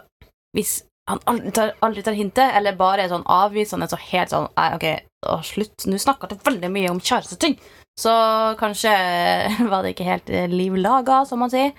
hvis 0.56 0.80
han 1.10 1.22
aldri 1.30 1.52
tar, 1.54 1.76
aldri 1.86 2.02
tar 2.02 2.18
hintet, 2.18 2.50
eller 2.58 2.78
bare 2.78 3.04
er 3.04 3.12
sånn 3.12 3.26
avvisende, 3.30 3.86
så 3.90 3.98
helt 4.10 4.32
sånn 4.34 4.48
Nei, 4.58 4.68
OK, 4.74 4.86
å, 5.30 5.38
slutt. 5.46 5.86
Nå 5.86 6.00
snakker 6.02 6.30
du 6.30 6.36
veldig 6.42 6.70
mye 6.74 6.90
om 6.90 6.98
kjæresteting. 6.98 7.54
Så 7.98 8.12
kanskje 8.60 8.92
var 9.72 9.82
det 9.82 9.94
ikke 9.94 10.08
helt 10.08 10.30
eh, 10.30 10.48
liv 10.50 10.76
laga, 10.78 11.24
som 11.28 11.42
man 11.42 11.52
sier. 11.52 11.72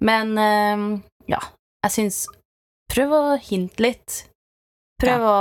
Men 0.00 0.36
eh, 0.38 0.84
ja, 1.30 1.40
jeg 1.86 1.94
syns 1.94 2.26
Prøv 2.88 3.10
å 3.12 3.22
hinte 3.36 3.82
litt. 3.84 4.22
Prøv 4.98 5.24
å 5.28 5.38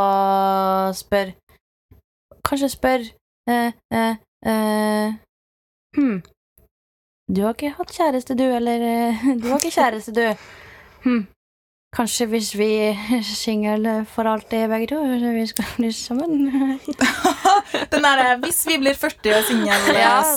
spørre 0.97 1.37
Kanskje 2.47 2.67
spørre 2.69 3.07
eh, 3.49 3.71
eh, 3.95 4.19
eh, 4.45 5.15
Hm. 5.97 6.19
Du 7.27 7.41
har 7.43 7.55
ikke 7.55 7.73
hatt 7.75 7.91
kjæreste, 7.91 8.35
du, 8.37 8.43
eller 8.43 8.83
eh, 8.85 9.23
Du 9.41 9.49
har 9.49 9.57
ikke 9.59 9.73
kjæreste, 9.79 10.13
du. 10.15 10.45
Hm. 11.03 11.23
Kanskje 11.95 12.25
hvis 12.27 12.49
vi 12.59 12.65
er 12.91 13.21
single 13.23 14.01
for 14.11 14.27
alltid, 14.27 14.65
begge 14.69 14.89
to, 14.91 14.97
så 15.21 15.29
vi 15.31 15.43
skal 15.47 15.67
bli 15.77 15.91
sammen? 15.95 16.33
Den 17.91 18.03
der, 18.03 18.19
eh, 18.25 18.33
Hvis 18.43 18.59
vi 18.67 18.75
blir 18.81 18.95
40 18.95 19.35
og 19.37 19.45
single, 19.47 19.77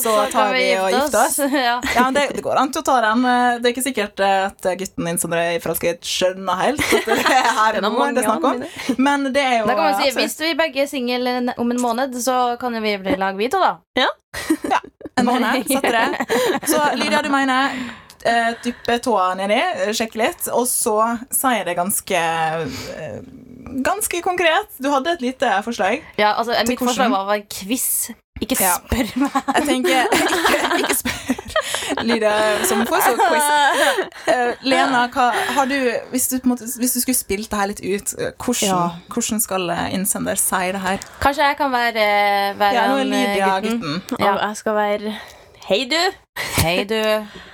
så, 0.03 0.13
tar 0.31 0.53
vi, 0.55 0.61
vi 0.63 0.77
og 0.79 0.91
gifter 0.95 1.25
oss. 1.25 1.41
Ja. 1.71 1.81
Ja, 1.95 2.05
men 2.07 2.15
det, 2.15 2.23
det 2.37 2.45
går 2.47 2.61
an 2.61 2.71
til 2.73 2.85
å 2.85 2.87
ta 2.87 2.97
den. 3.03 3.25
Eh, 3.27 3.59
Det 3.59 3.67
er 3.69 3.75
ikke 3.75 3.85
sikkert 3.89 4.23
eh, 4.23 4.45
at 4.47 4.69
gutten 4.83 5.11
din 5.11 5.19
som 5.19 5.35
er 5.35 5.59
forelsket, 5.65 6.07
skjønner 6.07 6.61
helt 6.63 6.85
at 6.87 7.09
det 7.11 7.19
er 7.19 7.51
her 7.59 7.81
Det 7.81 7.91
det 7.91 8.23
er 8.23 8.29
snakk 8.29 8.47
om. 8.53 8.63
Men 9.03 9.27
det 9.35 9.43
er 9.43 9.57
jo 9.59 9.67
Da 9.67 9.75
kan 9.75 9.89
man 9.89 9.99
si 9.99 10.07
absolutt 10.07 10.21
hvis 10.23 10.39
vi 10.45 10.53
begge 10.63 10.85
er 10.85 10.91
single 10.91 11.35
om 11.59 11.75
en 11.75 11.83
måned, 11.83 12.15
så 12.23 12.37
kan 12.63 12.79
vi 12.79 12.95
bli 13.03 13.17
lag 13.19 13.35
vi 13.37 13.51
to, 13.51 13.59
da. 13.59 13.75
Ja, 13.99 14.07
en 15.19 15.27
måned. 15.27 15.67
Setter 15.67 15.99
det. 15.99 16.31
Så 16.71 16.79
Lydia, 16.95 17.25
du 17.27 17.31
mener 17.35 17.75
eh, 18.25 18.55
dyppe 18.65 18.99
tåa 19.05 19.35
nedi, 19.39 19.59
eh, 19.61 19.93
sjekke 19.97 20.19
litt, 20.21 20.49
og 20.53 20.67
så 20.69 20.97
sier 21.35 21.65
det 21.69 21.77
ganske 21.79 22.17
eh, 22.17 23.21
Ganske 23.71 24.19
konkret. 24.25 24.67
Du 24.83 24.89
hadde 24.91 25.13
et 25.13 25.21
lite 25.23 25.47
forslag. 25.63 26.01
Ja, 26.19 26.33
altså, 26.41 26.57
Mitt 26.59 26.73
mitt 26.73 26.81
forslag 26.83 27.11
var 27.13 27.23
å 27.23 27.29
være 27.29 27.43
en 27.45 27.51
quiz. 27.55 28.11
Ikke 28.43 28.57
Ja. 28.59 28.73
spør 28.81 29.11
meg. 29.21 29.37
Jeg 29.55 29.67
tenker 29.69 30.09
Ikke, 30.17 30.71
ikke 30.81 30.97
spør 30.97 32.03
Lydia 32.09 32.33
som 32.67 32.83
får 32.89 33.05
quiz. 33.21 33.47
Uh, 34.27 34.53
Lena, 34.67 35.05
hva, 35.15 35.29
har 35.55 35.67
du, 35.71 35.77
hvis, 36.11 36.27
du, 36.33 36.39
måte, 36.49 36.67
hvis 36.81 36.97
du 36.97 37.01
skulle 37.05 37.19
spilt 37.21 37.51
det 37.53 37.59
her 37.61 37.71
litt 37.71 37.83
ut, 37.85 38.15
hvordan, 38.43 38.69
Ja. 38.73 38.81
hvordan 39.13 39.41
skal 39.45 39.71
innsender 39.93 40.41
si 40.41 40.73
det 40.75 40.81
her? 40.81 40.99
Kanskje 41.23 41.47
jeg 41.53 41.57
kan 41.61 41.71
være, 41.71 42.09
være 42.59 42.75
Ja, 42.75 42.89
nå 42.91 42.99
er 42.99 43.05
Lydia 43.13 43.53
gutten. 43.61 43.79
gutten. 43.81 44.19
Ja. 44.19 44.33
Og 44.35 44.41
jeg 44.49 44.57
skal 44.65 44.75
være 44.75 45.15
Hei, 45.69 45.85
du! 45.87 46.01
Hei, 46.61 46.85
du. 46.85 46.97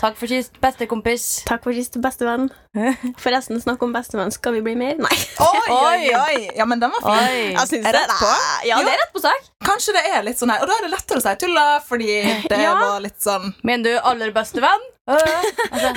Takk 0.01 0.17
for 0.19 0.27
sist, 0.31 0.57
bestekompis. 0.63 1.25
Takk 1.47 1.63
for 1.65 1.75
sist, 1.77 1.97
bestevenn. 2.03 2.49
Forresten, 3.23 3.61
snakk 3.63 3.83
om 3.87 3.93
bestevenn. 3.95 4.33
Skal 4.35 4.57
vi 4.59 4.63
bli 4.67 4.75
mer? 4.79 4.97
Nei. 5.01 5.19
Oi, 5.43 5.63
oi, 5.77 6.09
Oi. 6.19 6.41
Ja, 6.59 6.67
men 6.69 6.81
den 6.83 6.91
var 6.95 7.05
fin. 7.05 7.13
Oi. 7.15 7.45
Jeg 7.55 7.71
syns 7.71 7.87
Er 7.87 7.97
det. 7.97 8.03
rett 8.03 8.17
på? 8.21 8.33
Ja, 8.69 8.81
det 8.85 8.93
er 8.95 9.01
rett 9.05 9.15
på 9.15 9.23
sak. 9.25 9.47
Kanskje 9.67 9.95
det 9.97 10.03
er 10.15 10.23
litt 10.27 10.39
sånn 10.39 10.51
her 10.53 10.61
Og 10.63 10.69
da 10.71 10.75
er 10.79 10.85
det 10.87 10.91
lettere 10.93 11.19
å 11.19 11.23
si 11.25 11.33
tulla, 11.43 11.65
fordi 11.87 12.11
det 12.51 12.59
Ja. 12.61 12.75
var 12.79 13.01
litt 13.03 13.17
sånn 13.25 13.49
Mener 13.67 13.83
du 13.97 13.97
aller 14.11 14.31
beste 14.37 14.63
venn? 14.63 14.85
Altså, 15.07 15.91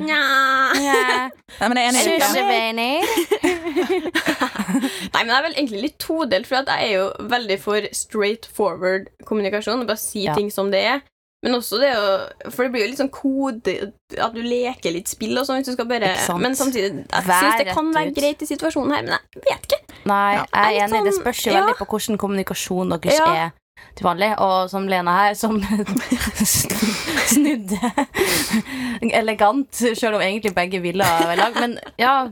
Nja. 0.00 0.20
Nei, 1.60 1.68
men 1.68 1.80
jeg 1.80 1.84
er 1.88 1.92
enig. 2.56 2.94
Nei, 5.12 5.20
men 5.20 5.28
jeg 5.28 5.36
er 5.36 5.44
vel 5.44 5.56
egentlig 5.58 5.82
litt 5.82 5.98
todelt, 6.00 6.48
for 6.48 6.62
jeg 6.62 6.88
er 6.88 6.92
jo 6.94 7.04
veldig 7.28 7.58
for 7.60 7.88
straight 7.96 8.48
forward 8.56 9.10
kommunikasjon. 9.28 9.84
Bare 9.88 10.00
si 10.00 10.24
Ja. 10.26 10.34
ting 10.34 10.50
som 10.54 10.70
det 10.72 10.80
er. 10.94 11.02
Men 11.42 11.54
også 11.54 11.78
det 11.78 11.92
å 11.94 12.50
For 12.50 12.64
det 12.66 12.72
blir 12.72 12.82
jo 12.82 12.88
litt 12.90 12.98
sånn 12.98 13.12
kode 13.14 13.74
At 14.18 14.32
du 14.34 14.40
leker 14.42 14.90
litt 14.90 15.06
spill 15.06 15.38
og 15.38 15.46
sånn. 15.46 15.60
hvis 15.60 15.68
du 15.70 15.76
skal 15.76 15.86
bare 15.86 16.08
Men 16.42 16.56
samtidig 16.58 17.04
Jeg 17.06 17.24
syns 17.28 17.58
det 17.60 17.68
kan 17.76 17.92
være 17.94 18.10
ut. 18.10 18.16
greit 18.16 18.42
i 18.42 18.48
situasjonen 18.50 18.90
her, 18.96 19.02
men 19.06 19.14
jeg 19.36 19.44
vet 19.46 19.68
ikke. 19.68 19.78
Nei, 20.10 20.34
Ja. 20.34 20.44
jeg 20.54 20.76
er 20.82 20.88
enig. 20.88 21.04
Det 21.04 21.14
sånn- 21.14 21.22
spørs 21.22 21.44
jo 21.46 21.52
ja. 21.52 21.60
veldig 21.62 21.76
på 21.78 21.86
hvordan 21.86 22.18
kommunikasjon 22.18 23.00
deres 23.00 23.18
Ja. 23.18 23.26
er 23.46 23.52
til 23.94 24.04
vanlig. 24.06 24.34
Og 24.40 24.70
som 24.70 24.88
Lena 24.88 25.12
her, 25.12 25.34
som 25.34 25.60
snudde 27.32 27.78
elegant, 29.12 29.74
selv 29.74 30.16
om 30.16 30.20
egentlig 30.22 30.54
begge 30.54 30.80
ville 30.82 31.04
være 31.04 31.36
lag. 31.38 31.54
Men 31.60 31.78
ja, 31.98 32.28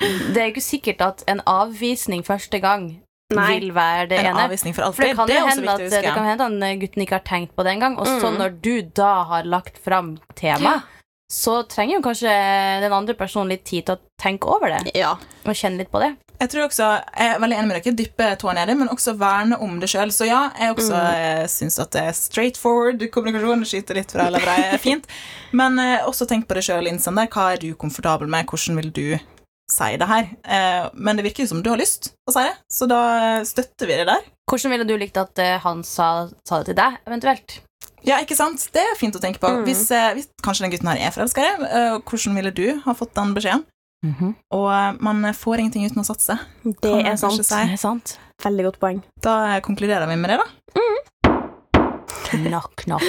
det 0.00 0.36
er 0.36 0.46
jo 0.48 0.54
ikke 0.54 0.64
sikkert 0.66 1.00
at 1.00 1.24
en 1.28 1.40
avvisning 1.46 2.24
første 2.26 2.60
gang 2.60 3.00
Nei. 3.36 3.58
vil 3.60 3.72
være 3.76 4.08
det 4.08 4.18
En 4.22 4.30
ene. 4.30 4.44
avvisning 4.46 4.74
for 4.74 4.92
For 4.92 5.04
det 5.04 5.16
kan 5.16 5.26
Det 5.28 5.36
hende 5.36 5.72
at, 5.72 5.90
det 5.90 6.02
kan 6.14 6.24
hende 6.24 6.44
at 6.70 6.78
gutten 6.80 7.02
ikke 7.04 7.18
har 7.18 7.26
tenkt 7.26 7.54
på 7.54 7.62
det 7.62 7.74
engang. 7.76 7.98
Og 7.98 8.06
så 8.06 8.30
Mm. 8.30 8.38
når 8.38 8.60
du 8.62 8.82
da 8.82 9.24
har 9.24 9.42
lagt 9.44 9.76
fram 9.78 10.18
tema, 10.34 10.82
så 11.30 11.62
trenger 11.68 11.96
jo 11.96 12.00
kanskje 12.00 12.80
den 12.80 12.92
andre 12.92 13.14
personen 13.14 13.50
litt 13.50 13.64
tid 13.64 13.84
til 13.84 13.96
å 13.96 14.00
tenke 14.18 14.48
over 14.48 14.68
det. 14.68 14.94
Ja. 14.94 15.18
Og 15.44 15.52
kjenne 15.54 15.76
litt 15.78 15.90
på 15.92 16.00
det. 16.00 16.16
Jeg 16.40 16.50
tror 16.50 16.68
også, 16.68 17.02
jeg 17.18 17.34
er 17.34 17.40
veldig 17.40 17.56
enig 17.58 17.68
med 17.68 17.82
dere. 17.82 17.94
Dyppe 17.98 18.38
tåa 18.38 18.54
nedi, 18.54 18.74
men 18.78 18.88
også 18.88 19.16
verne 19.18 19.58
om 19.60 19.80
det 19.80 19.88
sjøl. 19.90 20.08
Så 20.14 20.24
ja, 20.24 20.50
jeg 20.58 20.76
også 20.76 20.94
mm. 20.94 21.48
syns 21.48 21.78
at 21.82 21.90
det 21.90 22.02
er 22.02 22.12
straight 22.12 22.56
forward 22.56 23.02
kommunikasjon. 23.10 23.64
Skyter 23.66 23.94
litt 23.98 24.12
fra 24.14 24.30
levra 24.30 24.54
er 24.72 24.78
fint. 24.78 25.04
Men 25.52 25.78
eh, 25.78 26.06
også 26.06 26.28
tenk 26.30 26.46
på 26.46 26.54
det 26.54 26.62
sjøl, 26.64 26.86
innsender. 26.86 27.26
Hva 27.26 27.54
er 27.54 27.58
du 27.58 27.74
komfortabel 27.74 28.28
med? 28.30 28.46
Hvordan 28.46 28.76
vil 28.76 28.92
du 28.92 29.18
si 29.72 29.92
det 30.00 30.08
her? 30.08 30.28
Eh, 30.44 30.88
men 30.94 31.18
det 31.18 31.26
virker 31.26 31.44
jo 31.44 31.52
som 31.52 31.62
du 31.64 31.70
har 31.72 31.80
lyst 31.80 32.12
å 32.28 32.34
si 32.34 32.44
det, 32.46 32.56
så 32.72 32.88
da 32.90 33.00
støtter 33.46 33.90
vi 33.90 34.00
det 34.00 34.08
der. 34.08 34.26
Hvordan 34.48 34.72
ville 34.74 34.86
du 34.88 34.94
likt 35.00 35.18
at 35.20 35.40
eh, 35.44 35.58
han 35.62 35.82
sa, 35.84 36.28
sa 36.48 36.60
det 36.62 36.70
til 36.70 36.78
deg, 36.78 37.00
eventuelt? 37.08 37.58
Ja, 38.06 38.20
ikke 38.22 38.36
sant? 38.38 38.62
Det 38.72 38.82
er 38.82 38.98
fint 38.98 39.16
å 39.16 39.22
tenke 39.22 39.40
på. 39.42 39.50
Mm. 39.50 39.64
Hvis, 39.66 39.88
eh, 39.94 40.12
hvis 40.16 40.30
kanskje 40.44 40.64
den 40.66 40.72
gutten 40.74 40.90
her 40.92 41.02
er 41.08 41.14
forelska 41.14 41.42
i 41.42 41.48
deg, 41.48 41.66
eh, 41.68 41.98
hvordan 41.98 42.38
ville 42.38 42.54
du 42.54 42.66
ha 42.84 42.94
fått 42.96 43.14
den 43.18 43.34
beskjeden? 43.36 43.66
Og 44.54 44.68
eh, 44.70 44.92
man 45.02 45.26
får 45.34 45.64
ingenting 45.64 45.88
uten 45.88 46.04
å 46.04 46.06
satse. 46.06 46.38
Det 46.64 46.94
er 47.02 47.18
sant. 47.20 47.42
si. 47.42 47.50
Det 47.50 47.74
er 47.74 47.80
sant. 47.80 48.16
Veldig 48.44 48.68
godt 48.68 48.80
poeng. 48.82 49.02
Da 49.24 49.58
konkluderer 49.66 50.06
vi 50.10 50.16
med 50.20 50.30
det, 50.30 50.38
da. 50.44 50.80
Knock, 52.44 52.84
knock. 52.86 53.02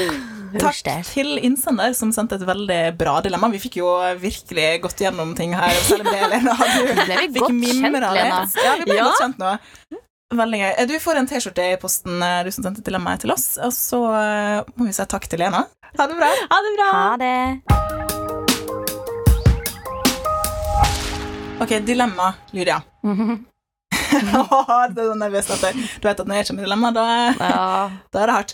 Takk 0.59 0.79
til 1.05 1.36
innsender 1.45 1.93
som 1.98 2.09
sendte 2.15 2.36
et 2.39 2.45
veldig 2.48 2.79
bra 2.98 3.19
dilemma. 3.21 3.50
Vi 3.53 3.59
fikk 3.62 3.75
jo 3.81 3.89
virkelig 4.21 4.81
gått 4.81 5.03
gjennom 5.03 5.36
ting 5.38 5.53
her. 5.53 5.69
Selv 5.86 6.07
om 6.07 6.09
det, 6.13 6.21
Lena, 6.31 6.55
du 6.57 6.93
Ble 7.05 7.17
vi 7.27 7.27
fikk 7.38 7.53
mimra 7.53 8.09
litt. 8.15 8.55
Ja, 8.65 8.75
vi 8.79 8.88
ble 8.89 8.98
Ja. 8.98 9.03
godt 9.09 9.21
kjent 9.21 9.38
nå. 9.41 9.51
Veldig 10.39 10.59
gøy. 10.62 10.71
Eh, 10.77 10.86
Du 10.89 10.95
får 11.01 11.15
en 11.21 11.27
T-skjorte 11.29 11.63
i 11.74 11.77
posten, 11.81 12.21
eh, 12.21 12.43
du 12.45 12.51
som 12.53 12.63
sendte 12.65 12.83
dilemmaet 12.86 13.19
til 13.25 13.31
oss. 13.33 13.48
Og 13.65 13.71
så 13.74 14.01
eh, 14.13 14.63
må 14.77 14.86
vi 14.89 14.93
si 14.98 15.05
takk 15.09 15.25
til 15.29 15.39
Lena. 15.41 15.63
Ha 15.98 16.05
det 16.09 16.17
bra. 16.19 16.29
Ha 16.53 16.59
det 16.65 16.74
bra. 16.77 16.89
Ha 16.93 17.17
det. 17.21 17.36
Ok, 21.62 21.74
dilemma, 21.86 22.33
Lydia. 22.55 22.81
Åh, 24.09 24.88
det 24.89 25.03
er 25.03 25.09
så 25.12 25.15
nervøst 25.19 25.51
at 25.53 25.75
Du 26.01 26.07
vet 26.07 26.19
at 26.19 26.25
når 26.27 26.39
jeg 26.39 26.48
kommer 26.50 26.62
med 26.62 26.65
dilemma, 26.69 26.89
da, 26.95 27.03
Ja. 27.38 27.89
da 28.13 28.21
er 28.24 28.25
det 28.31 28.36
hardt. 28.38 28.53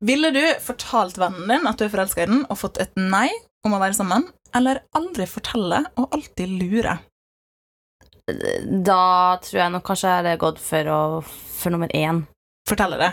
Ville 0.00 0.30
du 0.32 0.42
fortalt 0.64 1.18
vennen 1.20 1.50
din 1.50 1.68
at 1.68 1.78
du 1.78 1.84
er 1.84 1.92
forelska 1.92 2.24
i 2.24 2.30
den, 2.30 2.44
og 2.48 2.58
fått 2.62 2.80
et 2.80 2.94
nei 2.96 3.28
om 3.66 3.76
å 3.76 3.80
være 3.82 3.98
sammen, 3.98 4.24
eller 4.56 4.80
aldri 4.96 5.26
fortelle 5.28 5.82
og 6.00 6.14
alltid 6.16 6.54
lure? 6.62 6.96
Da 8.30 9.02
tror 9.44 9.58
jeg 9.58 9.74
nok 9.74 9.84
kanskje 9.84 10.08
jeg 10.08 10.22
hadde 10.22 10.38
gått 10.40 10.60
for, 10.62 10.88
å, 10.88 11.00
for 11.24 11.74
nummer 11.74 11.90
én. 11.96 12.22
Fortelle 12.68 12.96
det. 13.00 13.10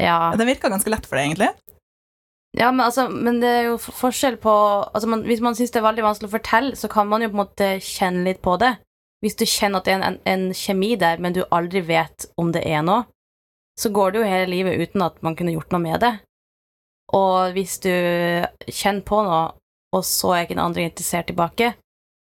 Ja. 0.00 0.30
Det 0.38 0.46
virker 0.48 0.72
ganske 0.72 0.92
lett 0.92 1.08
for 1.08 1.18
deg, 1.18 1.28
egentlig. 1.28 1.50
Ja, 2.56 2.70
men, 2.72 2.82
altså, 2.86 3.06
men 3.12 3.38
det 3.42 3.50
er 3.50 3.66
jo 3.68 3.76
forskjell 3.78 4.40
på 4.42 4.50
altså, 4.50 5.06
man, 5.06 5.20
Hvis 5.22 5.42
man 5.44 5.54
syns 5.54 5.70
det 5.70 5.78
er 5.78 5.86
veldig 5.86 6.02
vanskelig 6.02 6.30
å 6.30 6.34
fortelle, 6.34 6.78
så 6.78 6.88
kan 6.90 7.06
man 7.10 7.22
jo 7.22 7.30
på 7.30 7.36
en 7.36 7.42
måte 7.44 7.68
kjenne 7.84 8.24
litt 8.26 8.40
på 8.42 8.56
det. 8.62 8.72
Hvis 9.20 9.36
du 9.38 9.44
kjenner 9.44 9.82
at 9.82 9.86
det 9.86 9.92
er 9.92 10.00
en, 10.00 10.06
en, 10.08 10.20
en 10.32 10.56
kjemi 10.56 10.94
der, 10.98 11.20
men 11.20 11.36
du 11.36 11.44
aldri 11.52 11.84
vet 11.84 12.26
om 12.40 12.50
det 12.54 12.64
er 12.66 12.82
noe, 12.86 13.04
så 13.78 13.92
går 13.94 14.12
det 14.12 14.20
jo 14.20 14.30
hele 14.32 14.50
livet 14.50 14.80
uten 14.80 15.04
at 15.04 15.20
man 15.24 15.36
kunne 15.38 15.52
gjort 15.54 15.70
noe 15.74 15.84
med 15.84 16.00
det. 16.02 16.14
Og 17.16 17.54
hvis 17.56 17.78
du 17.82 17.90
kjenner 18.70 19.04
på 19.06 19.22
noe, 19.26 19.44
og 19.96 20.04
så 20.06 20.34
er 20.34 20.44
ikke 20.44 20.54
den 20.54 20.62
andre 20.62 20.86
interessert 20.86 21.30
tilbake, 21.30 21.72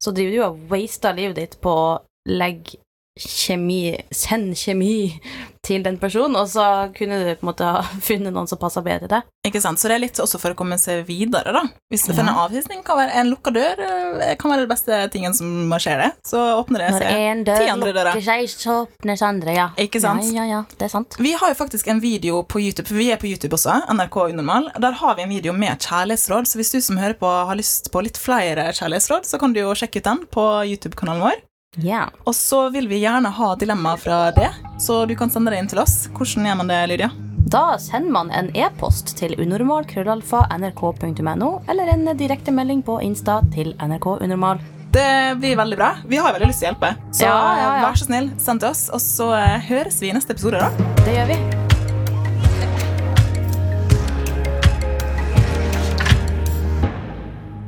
så 0.01 0.15
driver 0.17 0.33
du 0.33 0.45
og 0.47 0.61
waster 0.73 1.17
livet 1.17 1.37
ditt 1.37 1.59
på 1.61 1.75
å 1.77 1.99
legge 2.31 2.81
kjemi, 3.21 3.83
send 4.15 4.55
kjemi 4.57 5.21
til 5.63 5.83
den 5.85 5.99
personen, 6.01 6.39
og 6.41 6.47
så 6.49 6.65
kunne 6.97 7.19
du 7.21 7.27
på 7.37 7.45
en 7.45 7.49
måte 7.51 7.67
ha 7.69 7.83
funnet 8.09 8.33
noen 8.33 8.49
som 8.49 8.59
passer 8.61 8.81
bedre 8.85 9.09
til. 9.13 9.27
Ikke 9.47 9.61
sant? 9.61 9.81
Så 9.81 9.89
det 9.91 9.97
er 9.99 10.03
litt 10.07 10.21
også 10.21 10.39
for 10.41 10.55
å 10.55 10.57
komme 10.57 10.79
seg 10.81 11.03
videre, 11.09 11.53
da. 11.53 11.63
Hvis 11.93 12.07
du 12.07 12.13
Ja. 12.13 12.17
finner 12.21 12.39
avvisning, 12.47 12.81
kan 12.85 12.97
være 12.99 13.15
en 13.21 13.29
lukka 13.33 13.53
dør 13.53 13.83
eh, 13.85 14.35
kan 14.41 14.51
være 14.55 14.65
det 14.65 14.71
beste 14.73 14.99
tingen 15.13 15.35
som 15.37 15.69
skjer 15.81 16.01
det. 16.05 16.09
Så 16.27 16.41
åpner 16.57 16.81
det 16.87 16.91
Når 16.95 17.05
seg. 17.05 17.45
dør 17.51 17.61
ti 17.61 17.69
andre 17.75 17.93
dører. 17.93 18.11
lukker 18.17 18.25
seg, 18.25 18.49
så 18.65 18.77
åpnes 18.87 19.23
andre, 19.29 19.55
ja. 19.59 19.69
Ikke 19.77 20.01
sant? 20.01 20.25
Ja, 20.33 20.45
ja, 20.45 20.49
ja, 20.61 20.63
det 20.79 20.89
er 20.89 20.93
sant. 20.97 21.17
Vi 21.21 21.33
har 21.37 21.53
jo 21.53 21.59
faktisk 21.61 21.89
en 21.93 22.01
video 22.01 22.43
på 22.43 22.61
YouTube, 22.65 22.89
for 22.89 22.97
vi 22.97 23.11
er 23.13 23.21
på 23.21 23.29
YouTube 23.29 23.53
også, 23.57 23.83
NRK 23.93 24.17
Unormal. 24.33 24.71
Der 24.81 24.93
har 25.03 25.15
vi 25.17 25.23
en 25.29 25.35
video 25.37 25.53
med 25.53 25.79
kjærlighetsråd, 25.85 26.49
så 26.49 26.57
hvis 26.61 26.73
du 26.73 26.81
som 26.81 26.97
hører 27.01 27.19
på 27.21 27.29
har 27.51 27.57
lyst 27.61 27.91
på 27.93 28.03
litt 28.03 28.17
flere 28.21 28.71
kjærlighetsråd, 28.73 29.29
så 29.29 29.39
kan 29.41 29.53
du 29.53 29.61
jo 29.61 29.75
sjekke 29.77 30.01
ut 30.01 30.09
den 30.09 30.25
på 30.33 30.49
YouTube-kanalen 30.73 31.21
vår. 31.29 31.39
Ja. 31.79 32.09
Og 32.27 32.35
så 32.35 32.65
vil 32.75 32.89
vi 32.91 32.97
gjerne 33.05 33.29
ha 33.31 33.53
dilemma 33.57 33.93
fra 33.97 34.31
det, 34.35 34.49
så 34.83 35.05
du 35.07 35.15
kan 35.17 35.31
sende 35.31 35.51
det 35.55 35.59
inn 35.63 35.69
til 35.71 35.79
oss. 35.79 36.09
Hvordan 36.17 36.47
gjør 36.49 36.57
man 36.59 36.69
det, 36.73 36.79
Lydia? 36.91 37.11
Da 37.51 37.79
sender 37.83 38.11
man 38.15 38.31
en 38.35 38.51
e-post 38.59 39.15
til 39.19 39.35
unormal.krøllalfa.nrk.no, 39.39 41.51
eller 41.71 41.87
en 41.95 42.05
direktemelding 42.19 42.83
på 42.87 42.99
Insta 43.07 43.41
til 43.55 43.71
NRK 43.79 44.07
Unormal. 44.27 44.59
Det 44.91 45.07
blir 45.39 45.55
veldig 45.59 45.77
bra. 45.79 45.93
Vi 46.11 46.17
har 46.19 46.33
veldig 46.35 46.49
lyst 46.51 46.59
til 46.63 46.67
å 46.67 46.71
hjelpe, 46.73 46.91
så 47.15 47.23
Ja, 47.29 47.39
ja, 47.39 47.55
ja. 47.63 47.71
vær 47.87 47.95
så 47.99 48.05
snill, 48.11 48.29
send 48.43 48.59
til 48.65 48.71
oss, 48.73 48.83
og 48.91 49.01
så 49.03 49.27
eh, 49.39 49.61
høres 49.71 49.97
vi 50.03 50.07
i 50.11 50.15
neste 50.17 50.33
episode, 50.35 50.59
da. 50.59 50.69
Det 51.07 51.13
gjør 51.15 51.27
vi. 51.31 51.39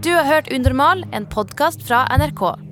Du 0.03 0.11
har 0.19 0.27
hørt 0.27 0.51
Unormal, 0.51 1.07
en 1.15 1.27
podkast 1.31 1.87
fra 1.87 2.03
NRK. 2.19 2.72